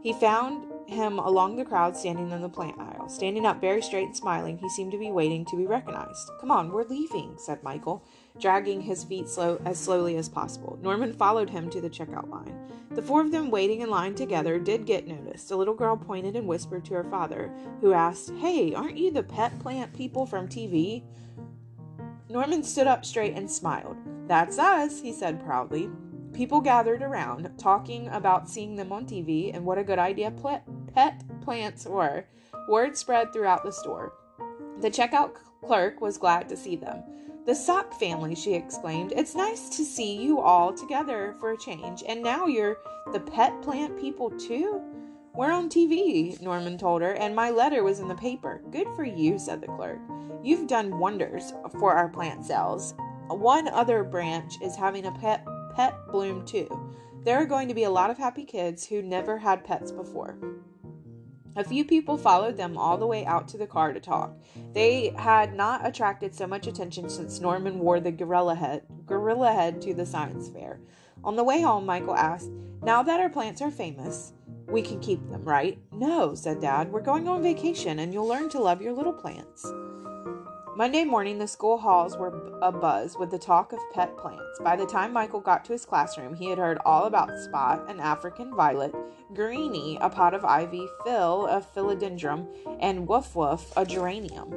[0.00, 3.08] He found him along the crowd standing in the plant aisle.
[3.08, 6.30] Standing up very straight and smiling, he seemed to be waiting to be recognized.
[6.40, 8.04] Come on, we're leaving, said Michael,
[8.40, 10.78] dragging his feet slow as slowly as possible.
[10.82, 12.54] Norman followed him to the checkout line.
[12.90, 15.50] The four of them waiting in line together did get noticed.
[15.50, 19.22] A little girl pointed and whispered to her father, who asked, Hey, aren't you the
[19.22, 21.02] pet plant people from TV?
[22.28, 23.96] Norman stood up straight and smiled.
[24.26, 25.90] That's us, he said proudly.
[26.32, 30.32] People gathered around, talking about seeing them on TV and what a good idea
[30.92, 32.24] pet plants were.
[32.68, 34.14] Word spread throughout the store.
[34.80, 37.02] The checkout clerk was glad to see them.
[37.46, 39.12] The sock family, she exclaimed.
[39.14, 42.02] It's nice to see you all together for a change.
[42.08, 42.78] And now you're
[43.12, 44.80] the pet plant people, too?
[45.34, 48.62] We're on TV, Norman told her, and my letter was in the paper.
[48.70, 49.98] Good for you, said the clerk.
[50.42, 52.94] You've done wonders for our plant sales.
[53.28, 56.68] One other branch is having a pet pet bloom too.
[57.24, 60.38] There are going to be a lot of happy kids who never had pets before.
[61.56, 64.36] A few people followed them all the way out to the car to talk.
[64.72, 69.80] They had not attracted so much attention since Norman wore the gorilla head, gorilla head
[69.82, 70.80] to the science fair.
[71.22, 72.50] On the way home, Michael asked,
[72.82, 74.32] Now that our plants are famous,
[74.66, 75.78] we can keep them, right?
[75.92, 76.90] No, said Dad.
[76.90, 79.64] We're going on vacation and you'll learn to love your little plants.
[80.76, 84.58] Monday morning, the school halls were abuzz with the talk of pet plants.
[84.60, 88.00] By the time Michael got to his classroom, he had heard all about Spot, an
[88.00, 88.92] African violet,
[89.34, 92.48] Greenie, a pot of ivy, Phil, a philodendron,
[92.80, 94.52] and Woof Woof, a geranium.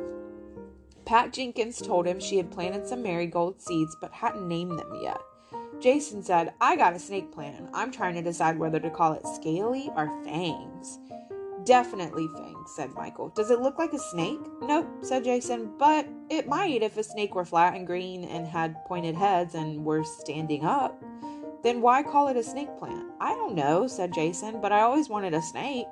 [1.06, 5.22] Pat Jenkins told him she had planted some marigold seeds but hadn't named them yet.
[5.80, 7.70] Jason said, I got a snake plan.
[7.76, 10.98] I'm trying to decide whether to call it scaly or fangs.
[11.68, 13.28] Definitely fangs, said Michael.
[13.28, 14.40] Does it look like a snake?
[14.62, 18.86] Nope, said Jason, but it might if a snake were flat and green and had
[18.86, 21.04] pointed heads and were standing up.
[21.64, 23.08] Then why call it a snake plant?
[23.20, 25.88] I don't know, said Jason, but I always wanted a snake.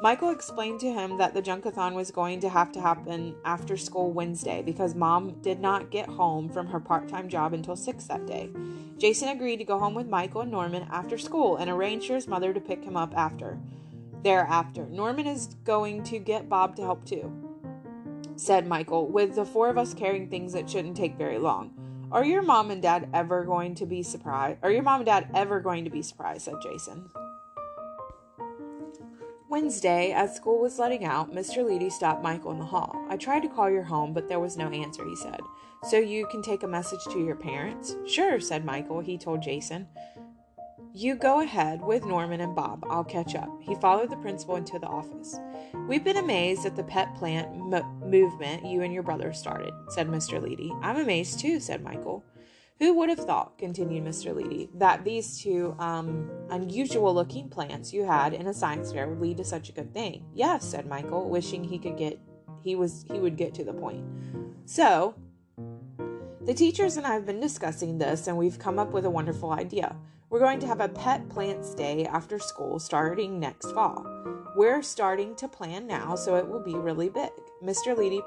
[0.00, 4.12] Michael explained to him that the junkathon was going to have to happen after school
[4.12, 8.26] Wednesday because mom did not get home from her part time job until 6 that
[8.26, 8.48] day.
[8.96, 12.28] Jason agreed to go home with Michael and Norman after school and arranged for his
[12.28, 13.58] mother to pick him up after.
[14.24, 17.30] Thereafter, Norman is going to get Bob to help too,
[18.36, 22.08] said Michael, with the four of us carrying things that shouldn't take very long.
[22.10, 24.60] Are your mom and dad ever going to be surprised?
[24.62, 26.46] Are your mom and dad ever going to be surprised?
[26.46, 27.10] said Jason.
[29.50, 31.58] Wednesday, as school was letting out, Mr.
[31.58, 33.04] Leedy stopped Michael in the hall.
[33.10, 35.40] I tried to call your home, but there was no answer, he said.
[35.82, 37.94] So you can take a message to your parents?
[38.06, 39.00] Sure, said Michael.
[39.00, 39.86] He told Jason.
[40.96, 42.86] You go ahead with Norman and Bob.
[42.88, 43.50] I'll catch up.
[43.60, 45.40] He followed the principal into the office.
[45.88, 47.52] We've been amazed at the pet plant
[48.06, 50.40] movement you and your brother started, said Mr.
[50.40, 50.70] Leedy.
[50.84, 52.24] I'm amazed too, said Michael.
[52.78, 54.32] Who would have thought, continued Mr.
[54.32, 59.20] Leedy, that these two um, unusual looking plants you had in a science fair would
[59.20, 60.24] lead to such a good thing?
[60.32, 62.20] Yes, said Michael, wishing he could get
[62.62, 64.04] he was he would get to the point.
[64.64, 65.16] So
[66.40, 69.50] the teachers and I have been discussing this and we've come up with a wonderful
[69.50, 69.96] idea.
[70.34, 74.04] We're going to have a pet plants day after school starting next fall.
[74.56, 77.30] We're starting to plan now, so it will be really big.
[77.62, 77.94] Mr.
[77.94, 78.20] Leedy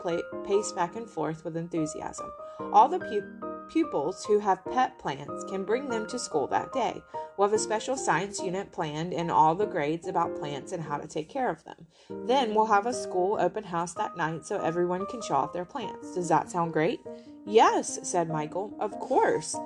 [0.46, 2.32] paced back and forth with enthusiasm.
[2.72, 7.04] All the pu- pupils who have pet plants can bring them to school that day.
[7.36, 11.00] We'll have a special science unit planned in all the grades about plants and how
[11.00, 11.88] to take care of them.
[12.26, 15.66] Then we'll have a school open house that night so everyone can show off their
[15.66, 16.16] plants.
[16.16, 17.02] Does that sound great?
[17.46, 18.74] Yes, said Michael.
[18.80, 19.58] Of course.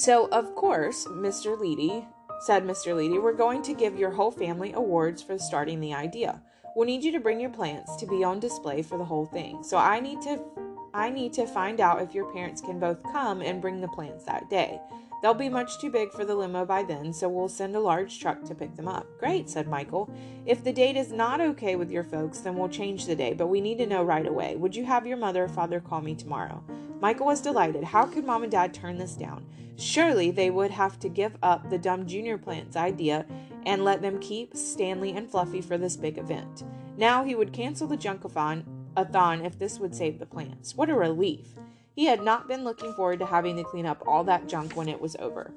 [0.00, 1.58] So, of course, Mr.
[1.58, 2.06] Leedy,
[2.40, 2.94] said Mr.
[2.94, 6.40] Leedy, we're going to give your whole family awards for starting the idea.
[6.74, 9.62] We'll need you to bring your plants to be on display for the whole thing.
[9.62, 10.40] So I need to
[10.94, 14.24] I need to find out if your parents can both come and bring the plants
[14.24, 14.80] that day.
[15.22, 18.18] They'll be much too big for the limo by then, so we'll send a large
[18.20, 19.06] truck to pick them up.
[19.18, 20.10] Great, said Michael.
[20.46, 23.48] If the date is not okay with your folks, then we'll change the day, but
[23.48, 24.56] we need to know right away.
[24.56, 26.64] Would you have your mother or father call me tomorrow?
[27.00, 27.84] Michael was delighted.
[27.84, 29.46] How could mom and dad turn this down?
[29.76, 33.26] Surely they would have to give up the dumb junior plant's idea
[33.66, 36.64] and let them keep Stanley and Fluffy for this big event.
[36.96, 38.64] Now he would cancel the junkathon
[39.44, 40.74] if this would save the plants.
[40.74, 41.54] What a relief!
[42.00, 44.88] He had not been looking forward to having to clean up all that junk when
[44.88, 45.52] it was over.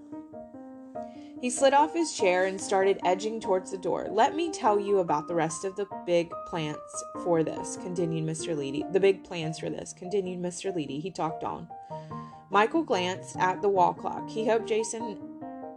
[1.40, 4.10] He slid off his chair and started edging towards the door.
[4.12, 6.76] Let me tell you about the rest of the big plans
[7.24, 8.58] for this, continued Mr.
[8.58, 8.84] Leedy.
[8.92, 10.76] The big plans for this, continued Mr.
[10.76, 11.02] Leedy.
[11.02, 11.70] He talked on.
[12.50, 14.30] Michael glanced at the wall clock.
[14.30, 15.18] He hoped Jason,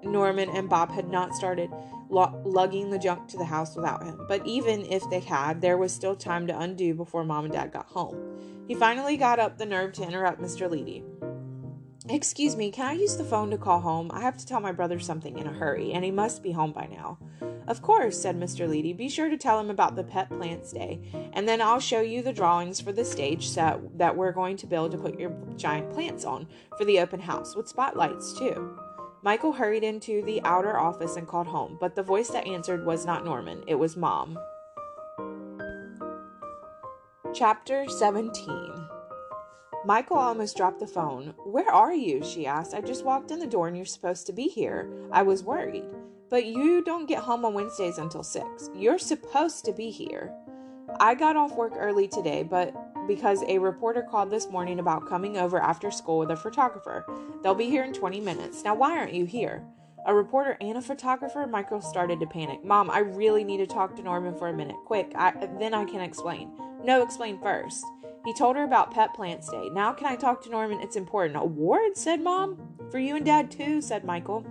[0.03, 1.71] Norman, and Bob had not started
[2.11, 4.25] lugging the junk to the house without him.
[4.29, 7.73] But even if they had, there was still time to undo before Mom and Dad
[7.73, 8.17] got home.
[8.67, 10.69] He finally got up the nerve to interrupt Mr.
[10.69, 11.05] Leedy.
[12.09, 14.11] Excuse me, can I use the phone to call home?
[14.13, 16.73] I have to tell my brother something in a hurry, and he must be home
[16.73, 17.19] by now.
[17.67, 18.69] Of course, said Mr.
[18.69, 18.97] Leedy.
[18.97, 21.01] Be sure to tell him about the Pet Plants Day,
[21.33, 24.69] and then I'll show you the drawings for the stage set that we're going to
[24.69, 26.47] build to put your giant plants on
[26.79, 28.79] for the open house, with spotlights, too.
[29.27, 33.05] Michael hurried into the outer office and called home, but the voice that answered was
[33.05, 34.39] not Norman, it was Mom.
[37.35, 38.89] Chapter 17
[39.85, 41.35] Michael almost dropped the phone.
[41.45, 42.23] Where are you?
[42.23, 42.73] she asked.
[42.73, 44.89] I just walked in the door and you're supposed to be here.
[45.11, 45.87] I was worried.
[46.31, 48.71] But you don't get home on Wednesdays until 6.
[48.77, 50.33] You're supposed to be here.
[51.01, 52.73] I got off work early today, but
[53.07, 57.05] because a reporter called this morning about coming over after school with a photographer.
[57.43, 58.65] They'll be here in 20 minutes.
[58.65, 59.63] Now, why aren't you here?
[60.07, 61.47] A reporter and a photographer?
[61.47, 62.65] Michael started to panic.
[62.65, 64.77] Mom, I really need to talk to Norman for a minute.
[64.85, 66.51] Quick, I, then I can explain.
[66.85, 67.85] No, explain first.
[68.25, 69.69] He told her about Pet Plants Day.
[69.71, 70.81] Now can I talk to Norman?
[70.81, 71.37] It's important.
[71.37, 72.59] Awards, said Mom.
[72.91, 74.45] For you and Dad, too, said Michael.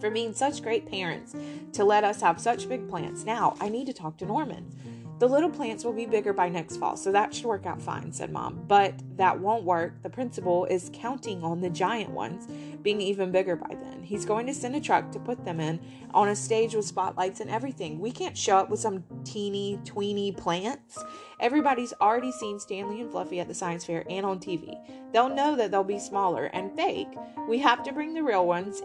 [0.00, 1.34] For being such great parents
[1.72, 3.24] to let us have such big plants.
[3.24, 4.70] Now I need to talk to Norman.
[5.18, 8.12] The little plants will be bigger by next fall, so that should work out fine,
[8.12, 8.62] said Mom.
[8.68, 10.00] But that won't work.
[10.04, 12.46] The principal is counting on the giant ones
[12.82, 14.04] being even bigger by then.
[14.04, 15.80] He's going to send a truck to put them in
[16.14, 17.98] on a stage with spotlights and everything.
[17.98, 21.02] We can't show up with some teeny, tweeny plants.
[21.40, 24.78] Everybody's already seen Stanley and Fluffy at the science fair and on TV.
[25.12, 27.08] They'll know that they'll be smaller and fake.
[27.48, 28.82] We have to bring the real ones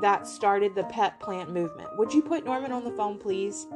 [0.00, 1.88] that started the pet plant movement.
[1.98, 3.66] Would you put Norman on the phone, please?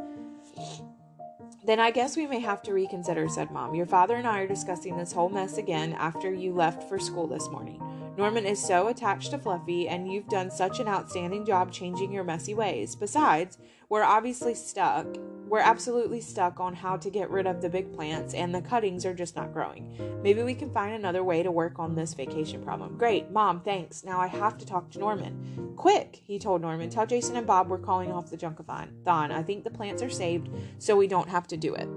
[1.69, 3.75] Then I guess we may have to reconsider, said Mom.
[3.75, 7.27] Your father and I are discussing this whole mess again after you left for school
[7.27, 7.79] this morning.
[8.17, 12.25] Norman is so attached to Fluffy, and you've done such an outstanding job changing your
[12.25, 12.97] messy ways.
[12.97, 13.59] Besides,
[13.89, 15.07] we're obviously stuck.
[15.49, 19.07] We're absolutely stuck on how to get rid of the big plants, and the cuttings
[19.07, 20.21] are just not growing.
[20.23, 22.99] Maybe we can find another way to work on this vacation problem.
[22.99, 24.05] Great, Mom, thanks.
[24.05, 25.73] Now I have to talk to Norman.
[25.77, 26.91] Quick, he told Norman.
[26.91, 28.89] Tell Jason and Bob we're calling off the junkathon.
[29.05, 31.89] Don, I think the plants are saved, so we don't have to do it.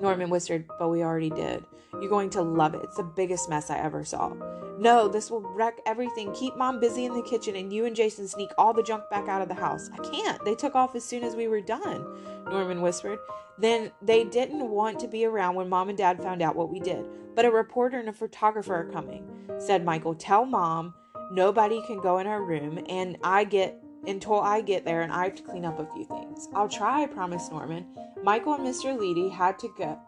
[0.00, 1.64] Norman whispered, but we already did.
[1.94, 2.82] You're going to love it.
[2.84, 4.32] It's the biggest mess I ever saw.
[4.78, 6.32] No, this will wreck everything.
[6.32, 9.28] Keep mom busy in the kitchen and you and Jason sneak all the junk back
[9.28, 9.88] out of the house.
[9.92, 10.44] I can't.
[10.44, 12.06] They took off as soon as we were done,
[12.48, 13.18] Norman whispered.
[13.58, 16.80] Then they didn't want to be around when mom and dad found out what we
[16.80, 17.06] did.
[17.34, 20.14] But a reporter and a photographer are coming, said Michael.
[20.14, 20.94] Tell mom
[21.30, 25.24] nobody can go in our room and I get until I get there and I
[25.24, 26.48] have to clean up a few things.
[26.54, 27.86] I'll try, promised Norman.
[28.22, 28.96] Michael and Mr.
[28.96, 29.98] Leedy had to go.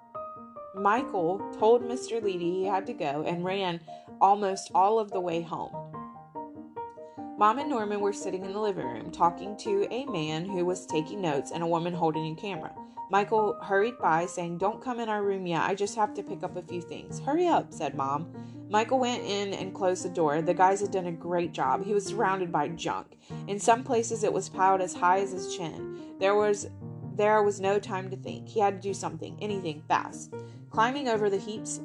[0.74, 2.20] Michael told Mr.
[2.20, 3.80] Leedy he had to go and ran
[4.20, 5.72] almost all of the way home.
[7.38, 10.86] Mom and Norman were sitting in the living room talking to a man who was
[10.86, 12.72] taking notes and a woman holding a camera.
[13.10, 15.62] Michael hurried by, saying, Don't come in our room yet.
[15.62, 17.20] I just have to pick up a few things.
[17.20, 18.32] Hurry up, said Mom.
[18.68, 20.42] Michael went in and closed the door.
[20.42, 21.84] The guys had done a great job.
[21.84, 23.16] He was surrounded by junk.
[23.46, 25.98] In some places it was piled as high as his chin.
[26.18, 26.68] There was
[27.14, 28.48] there was no time to think.
[28.48, 30.34] He had to do something, anything, fast.
[30.70, 31.80] Climbing over the heaps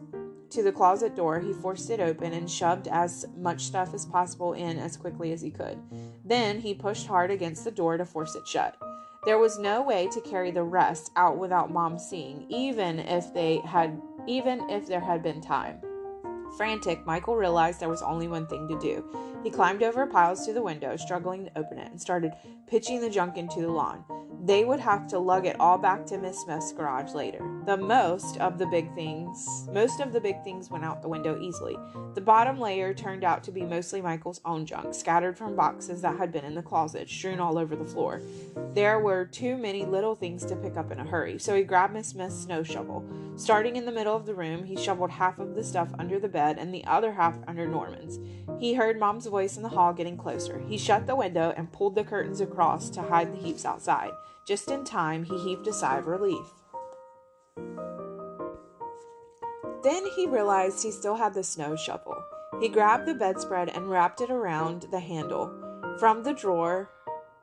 [0.51, 4.53] to the closet door, he forced it open and shoved as much stuff as possible
[4.53, 5.79] in as quickly as he could.
[6.25, 8.77] Then he pushed hard against the door to force it shut.
[9.25, 13.59] There was no way to carry the rest out without mom seeing, even if they
[13.59, 15.79] had even if there had been time.
[16.57, 19.03] Frantic, Michael realized there was only one thing to do.
[19.43, 22.33] He climbed over piles to the window, struggling to open it, and started
[22.67, 24.03] pitching the junk into the lawn.
[24.43, 27.47] They would have to lug it all back to Miss Smith's garage later.
[27.67, 31.39] The most of the big things, most of the big things went out the window
[31.39, 31.77] easily.
[32.15, 36.17] The bottom layer turned out to be mostly Michael's own junk, scattered from boxes that
[36.17, 38.19] had been in the closet, strewn all over the floor.
[38.73, 41.93] There were too many little things to pick up in a hurry, so he grabbed
[41.93, 43.05] Miss Smith's snow shovel.
[43.35, 46.27] Starting in the middle of the room, he shoveled half of the stuff under the
[46.27, 48.19] bed and the other half under Norman's.
[48.59, 50.61] He heard Mom's voice in the hall getting closer.
[50.67, 54.11] He shut the window and pulled the curtains across to hide the heaps outside.
[54.45, 56.45] Just in time, he heaved a sigh of relief.
[59.83, 62.15] Then he realized he still had the snow shovel.
[62.59, 65.49] He grabbed the bedspread and wrapped it around the handle.
[65.97, 66.89] From the drawer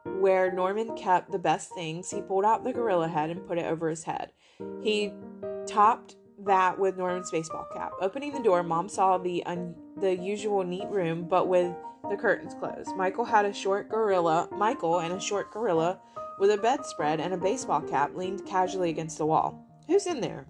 [0.04, 3.64] where Norman kept the best things, he pulled out the gorilla head and put it
[3.64, 4.32] over his head.
[4.80, 5.12] He
[5.66, 7.92] topped that with Norman's baseball cap.
[8.00, 11.72] Opening the door, Mom saw the un- the usual neat room, but with
[12.08, 12.96] the curtains closed.
[12.96, 14.48] Michael had a short gorilla.
[14.52, 16.00] Michael and a short gorilla
[16.38, 19.66] with a bedspread and a baseball cap leaned casually against the wall.
[19.86, 20.46] Who's in there?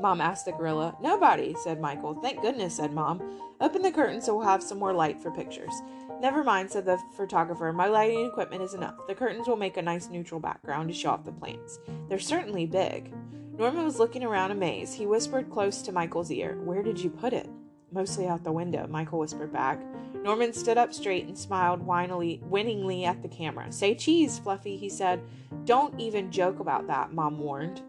[0.00, 0.96] Mom asked the gorilla.
[1.00, 2.14] Nobody, said Michael.
[2.14, 3.22] Thank goodness, said Mom.
[3.60, 5.72] Open the curtain so we'll have some more light for pictures.
[6.20, 7.72] Never mind, said the photographer.
[7.72, 8.94] My lighting equipment is enough.
[9.06, 11.78] The curtains will make a nice neutral background to show off the plants.
[12.08, 13.12] They're certainly big.
[13.56, 14.94] Norman was looking around amazed.
[14.94, 16.58] He whispered close to Michael's ear.
[16.64, 17.48] Where did you put it?
[17.92, 19.80] Mostly out the window, Michael whispered back.
[20.24, 23.70] Norman stood up straight and smiled whinily, winningly at the camera.
[23.70, 25.22] Say cheese, Fluffy, he said.
[25.64, 27.80] Don't even joke about that, Mom warned.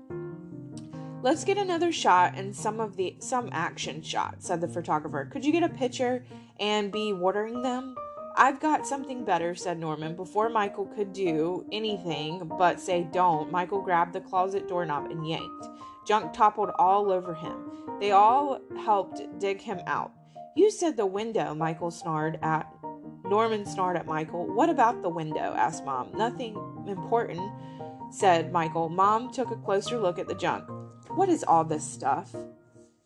[1.24, 5.26] Let's get another shot and some of the some action shots, said the photographer.
[5.26, 6.24] Could you get a picture
[6.59, 7.95] and be watering them?
[8.38, 10.15] I've got something better, said Norman.
[10.15, 15.67] Before Michael could do anything but say don't, Michael grabbed the closet doorknob and yanked.
[16.05, 17.71] Junk toppled all over him.
[17.99, 20.11] They all helped dig him out.
[20.55, 22.67] You said the window, Michael snarled at
[23.23, 24.45] Norman snarled at Michael.
[24.45, 25.53] What about the window?
[25.57, 26.11] asked Mom.
[26.15, 26.55] Nothing
[26.88, 27.41] important,
[28.11, 28.89] said Michael.
[28.89, 30.69] Mom took a closer look at the junk.
[31.09, 32.36] What is all this stuff?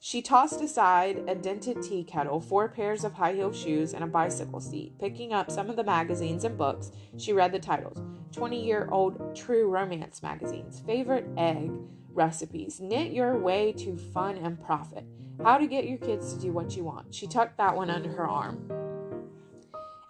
[0.01, 4.07] She tossed aside a dented tea kettle, four pairs of high heel shoes, and a
[4.07, 4.97] bicycle seat.
[4.97, 9.35] Picking up some of the magazines and books, she read the titles 20 year old
[9.35, 11.69] true romance magazines, favorite egg
[12.13, 15.03] recipes, knit your way to fun and profit,
[15.43, 17.13] how to get your kids to do what you want.
[17.13, 18.71] She tucked that one under her arm.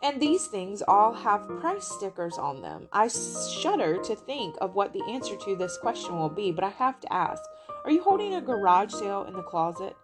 [0.03, 2.87] And these things all have price stickers on them.
[2.93, 6.69] I shudder to think of what the answer to this question will be, but I
[6.69, 7.41] have to ask
[7.85, 9.95] Are you holding a garage sale in the closet?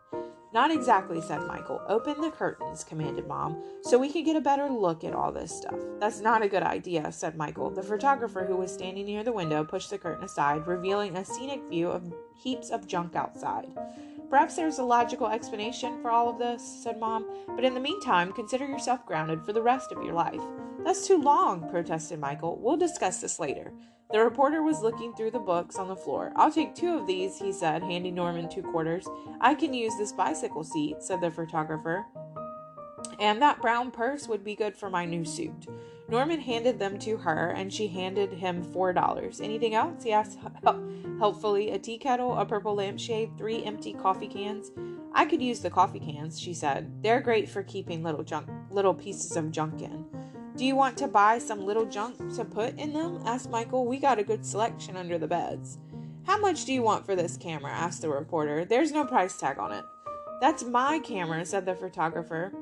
[0.54, 1.82] Not exactly, said Michael.
[1.90, 5.52] Open the curtains, commanded Mom, so we can get a better look at all this
[5.52, 5.78] stuff.
[6.00, 7.70] That's not a good idea, said Michael.
[7.70, 11.62] The photographer, who was standing near the window, pushed the curtain aside, revealing a scenic
[11.70, 13.68] view of heaps of junk outside.
[14.30, 18.34] Perhaps there's a logical explanation for all of this, said Mom, but in the meantime,
[18.34, 20.42] consider yourself grounded for the rest of your life.
[20.84, 22.60] That's too long, protested Michael.
[22.62, 23.72] We'll discuss this later.
[24.12, 26.32] The reporter was looking through the books on the floor.
[26.36, 29.08] I'll take two of these, he said, handing Norman two quarters.
[29.42, 32.06] I can use this bicycle seat, said the photographer.
[33.20, 35.68] And that brown purse would be good for my new suit.
[36.07, 39.41] Norman handed them to her, and she handed him four dollars.
[39.41, 40.03] Anything else?
[40.03, 40.38] he asked
[41.20, 41.72] helpfully.
[41.72, 44.72] A tea kettle, a purple lampshade, three empty coffee cans.
[45.13, 46.91] I could use the coffee cans, she said.
[47.01, 50.05] They're great for keeping little junk, little pieces of junk in.
[50.55, 53.22] Do you want to buy some little junk to put in them?
[53.26, 53.86] asked Michael.
[53.86, 55.80] We got a good selection under the beds.
[56.26, 57.72] How much do you want for this camera?
[57.72, 58.63] asked the reporter.
[58.63, 59.84] There's no price tag on it.
[60.39, 62.53] That's my camera, said the photographer.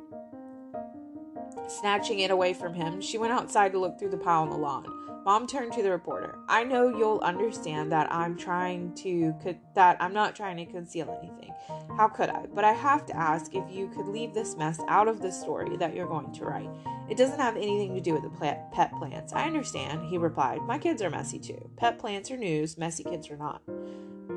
[1.68, 4.58] Snatching it away from him, she went outside to look through the pile on the
[4.58, 4.86] lawn.
[5.26, 6.38] Mom turned to the reporter.
[6.50, 11.18] I know you'll understand that I'm trying to co- that I'm not trying to conceal
[11.22, 11.54] anything.
[11.96, 12.46] How could I?
[12.54, 15.78] But I have to ask if you could leave this mess out of the story
[15.78, 16.70] that you're going to write.
[17.10, 18.30] It doesn't have anything to do with the
[18.72, 19.32] pet plants.
[19.32, 20.62] I understand, he replied.
[20.64, 21.70] My kids are messy too.
[21.78, 23.62] Pet plants are news, messy kids are not.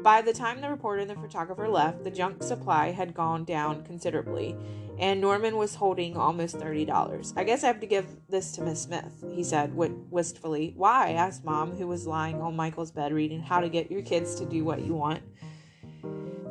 [0.02, 3.84] By the time the reporter and the photographer left, the junk supply had gone down
[3.84, 4.56] considerably,
[4.98, 7.32] and Norman was holding almost $30.
[7.36, 10.74] I guess I have to give this to Miss Smith, he said wistfully.
[10.76, 11.12] Why?
[11.12, 14.44] asked Mom, who was lying on Michael's bed reading How to Get Your Kids to
[14.44, 15.22] Do What You Want.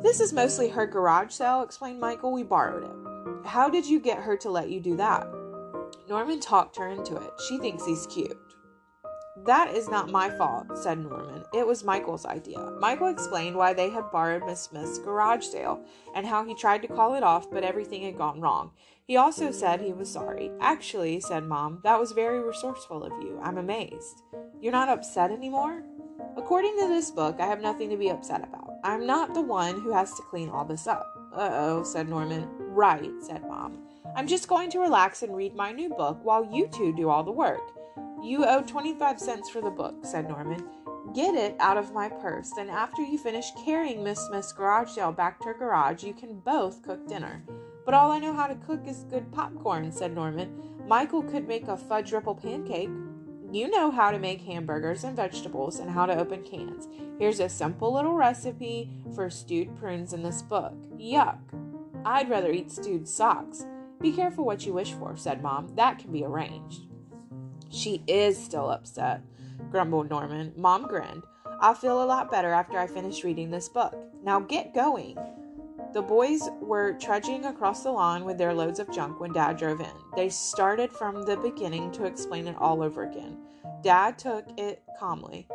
[0.02, 2.32] This is mostly her garage sale, explained Michael.
[2.32, 3.46] We borrowed it.
[3.46, 5.26] How did you get her to let you do that?
[6.08, 7.30] Norman talked her into it.
[7.48, 8.38] She thinks he's cute.
[9.44, 11.44] That is not my fault, said Norman.
[11.52, 12.58] It was Michael's idea.
[12.80, 15.84] Michael explained why they had borrowed Miss Smith's garage sale
[16.14, 18.70] and how he tried to call it off, but everything had gone wrong.
[19.06, 20.50] He also said he was sorry.
[20.60, 23.38] Actually, said Mom, that was very resourceful of you.
[23.42, 24.22] I'm amazed.
[24.60, 25.84] You're not upset anymore?
[26.36, 28.74] According to this book, I have nothing to be upset about.
[28.82, 31.06] I'm not the one who has to clean all this up.
[31.32, 32.48] Uh oh, said Norman.
[32.58, 33.78] Right, said Mom.
[34.16, 37.22] I'm just going to relax and read my new book while you two do all
[37.22, 37.75] the work.
[38.22, 40.64] You owe 25 cents for the book, said Norman.
[41.14, 45.12] Get it out of my purse, and after you finish carrying Miss Smith's garage sale
[45.12, 47.42] back to her garage, you can both cook dinner.
[47.84, 50.60] But all I know how to cook is good popcorn, said Norman.
[50.88, 52.90] Michael could make a fudge ripple pancake.
[53.52, 56.88] You know how to make hamburgers and vegetables and how to open cans.
[57.18, 60.74] Here's a simple little recipe for stewed prunes in this book.
[60.98, 61.38] Yuck.
[62.04, 63.64] I'd rather eat stewed socks.
[64.00, 65.74] Be careful what you wish for, said Mom.
[65.76, 66.85] That can be arranged.
[67.76, 69.20] She is still upset,
[69.70, 70.54] grumbled Norman.
[70.56, 71.24] Mom grinned.
[71.60, 73.94] I'll feel a lot better after I finish reading this book.
[74.24, 75.18] Now get going.
[75.92, 79.82] The boys were trudging across the lawn with their loads of junk when Dad drove
[79.82, 79.92] in.
[80.16, 83.36] They started from the beginning to explain it all over again.
[83.82, 85.46] Dad took it calmly.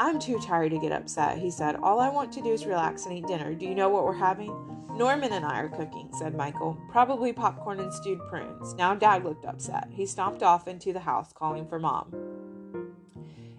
[0.00, 1.76] I'm too tired to get upset, he said.
[1.76, 3.52] All I want to do is relax and eat dinner.
[3.54, 4.54] Do you know what we're having?
[4.94, 6.78] Norman and I are cooking, said Michael.
[6.90, 8.74] Probably popcorn and stewed prunes.
[8.74, 9.88] Now Dad looked upset.
[9.90, 12.14] He stomped off into the house, calling for Mom.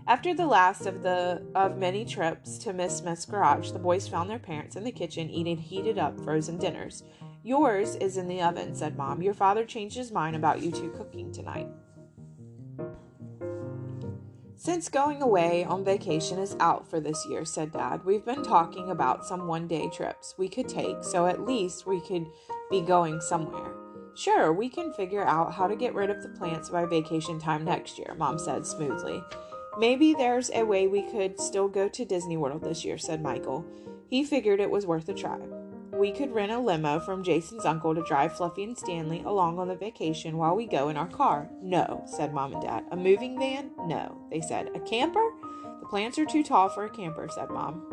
[0.08, 4.30] After the last of the of many trips to Miss Smith's garage, the boys found
[4.30, 7.04] their parents in the kitchen eating heated up frozen dinners.
[7.44, 9.22] Yours is in the oven, said Mom.
[9.22, 11.68] Your father changed his mind about you two cooking tonight.
[14.60, 18.92] Since going away on vacation is out for this year, said Dad, we've been talking
[18.92, 22.28] about some one day trips we could take, so at least we could
[22.70, 23.72] be going somewhere.
[24.16, 27.64] Sure, we can figure out how to get rid of the plants by vacation time
[27.64, 29.24] next year, Mom said smoothly.
[29.78, 33.66] Maybe there's a way we could still go to Disney World this year, said Michael.
[34.10, 35.40] He figured it was worth a try.
[36.00, 39.68] We could rent a limo from Jason's uncle to drive Fluffy and Stanley along on
[39.68, 41.50] the vacation while we go in our car.
[41.62, 42.86] No, said Mom and Dad.
[42.92, 43.72] A moving van?
[43.86, 44.70] No, they said.
[44.74, 45.34] A camper?
[45.82, 47.84] The plants are too tall for a camper, said Mom.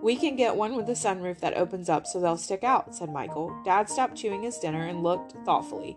[0.00, 3.12] We can get one with a sunroof that opens up so they'll stick out, said
[3.12, 3.52] Michael.
[3.64, 5.96] Dad stopped chewing his dinner and looked thoughtfully.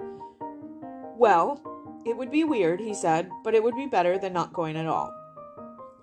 [1.15, 1.61] Well,
[2.03, 4.87] it would be weird, he said, but it would be better than not going at
[4.87, 5.13] all.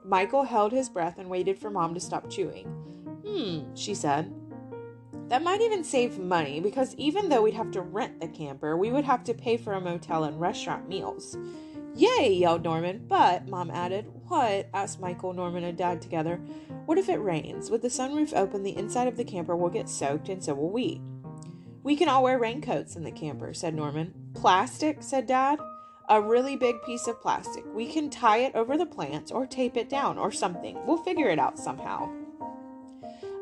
[0.05, 2.67] Michael held his breath and waited for Mom to stop chewing.
[3.27, 4.33] Hmm, she said.
[5.33, 8.93] That might even save money because even though we'd have to rent the camper, we
[8.93, 11.39] would have to pay for a motel and restaurant meals.
[11.97, 13.07] Yay, yelled Norman.
[13.09, 14.69] But, Mom added, What?
[14.75, 16.37] asked Michael, Norman, and Dad together.
[16.85, 17.71] What if it rains?
[17.71, 20.71] With the sunroof open, the inside of the camper will get soaked, and so will
[20.71, 21.01] we.
[21.83, 24.13] We can all wear raincoats in the camper, said Norman.
[24.35, 25.59] Plastic, said Dad.
[26.11, 27.65] A really big piece of plastic.
[27.73, 30.79] We can tie it over the plants or tape it down or something.
[30.85, 32.22] We'll figure it out somehow.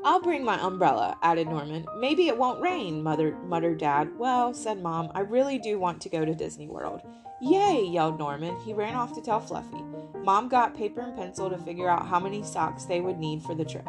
[0.03, 1.87] I'll bring my umbrella, added Norman.
[1.99, 4.09] Maybe it won't rain, mother, muttered Dad.
[4.19, 7.03] Well, said Mom, I really do want to go to Disney World.
[7.43, 8.59] Yay, yelled Norman.
[8.61, 9.85] He ran off to tell Fluffy.
[10.25, 13.55] Mom got paper and pencil to figure out how many socks they would need for
[13.55, 13.87] the trip.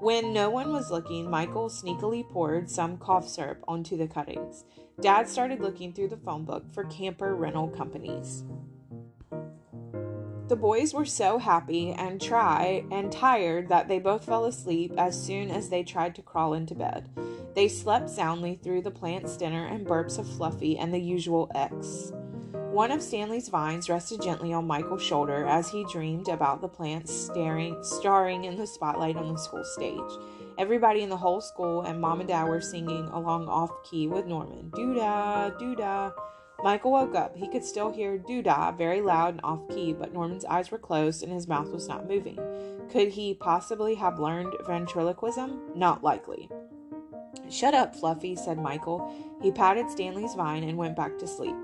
[0.00, 4.64] When no one was looking, Michael sneakily poured some cough syrup onto the cuttings.
[5.00, 8.42] Dad started looking through the phone book for camper rental companies.
[10.46, 15.20] The boys were so happy and try and tired that they both fell asleep as
[15.20, 17.08] soon as they tried to crawl into bed.
[17.54, 22.12] They slept soundly through the plant's dinner and burps of Fluffy and the usual X.
[22.52, 27.14] One of Stanley's vines rested gently on Michael's shoulder as he dreamed about the plants
[27.14, 30.00] staring, starring in the spotlight on the school stage.
[30.58, 34.26] Everybody in the whole school and mom and dad were singing along off key with
[34.26, 34.70] Norman.
[34.72, 36.12] Doodah, doodah.
[36.64, 37.36] Michael woke up.
[37.36, 41.22] He could still hear doodah very loud and off key, but Norman's eyes were closed
[41.22, 42.38] and his mouth was not moving.
[42.90, 45.60] Could he possibly have learned ventriloquism?
[45.76, 46.48] Not likely.
[47.50, 49.14] Shut up, Fluffy, said Michael.
[49.42, 51.54] He patted Stanley's vine and went back to sleep.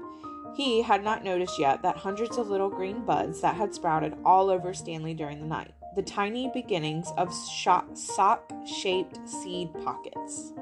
[0.54, 4.50] He had not noticed yet that hundreds of little green buds that had sprouted all
[4.50, 10.52] over Stanley during the night, the tiny beginnings of sock shaped seed pockets.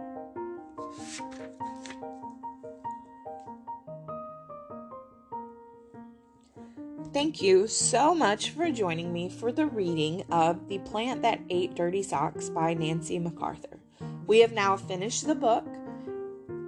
[7.14, 11.74] Thank you so much for joining me for the reading of The Plant That Ate
[11.74, 13.78] Dirty Socks by Nancy McArthur.
[14.26, 15.66] We have now finished the book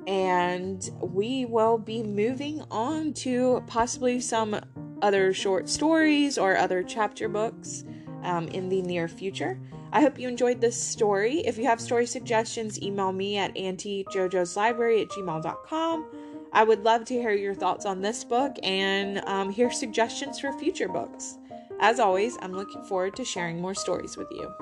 [0.06, 4.58] and we will be moving on to possibly some
[5.02, 7.84] other short stories or other chapter books
[8.22, 9.60] um, in the near future.
[9.92, 11.40] I hope you enjoyed this story.
[11.40, 16.06] If you have story suggestions, email me at auntiejojoslibrary at gmail.com.
[16.52, 20.52] I would love to hear your thoughts on this book and um, hear suggestions for
[20.58, 21.38] future books.
[21.80, 24.52] As always, I'm looking forward to sharing more stories with you.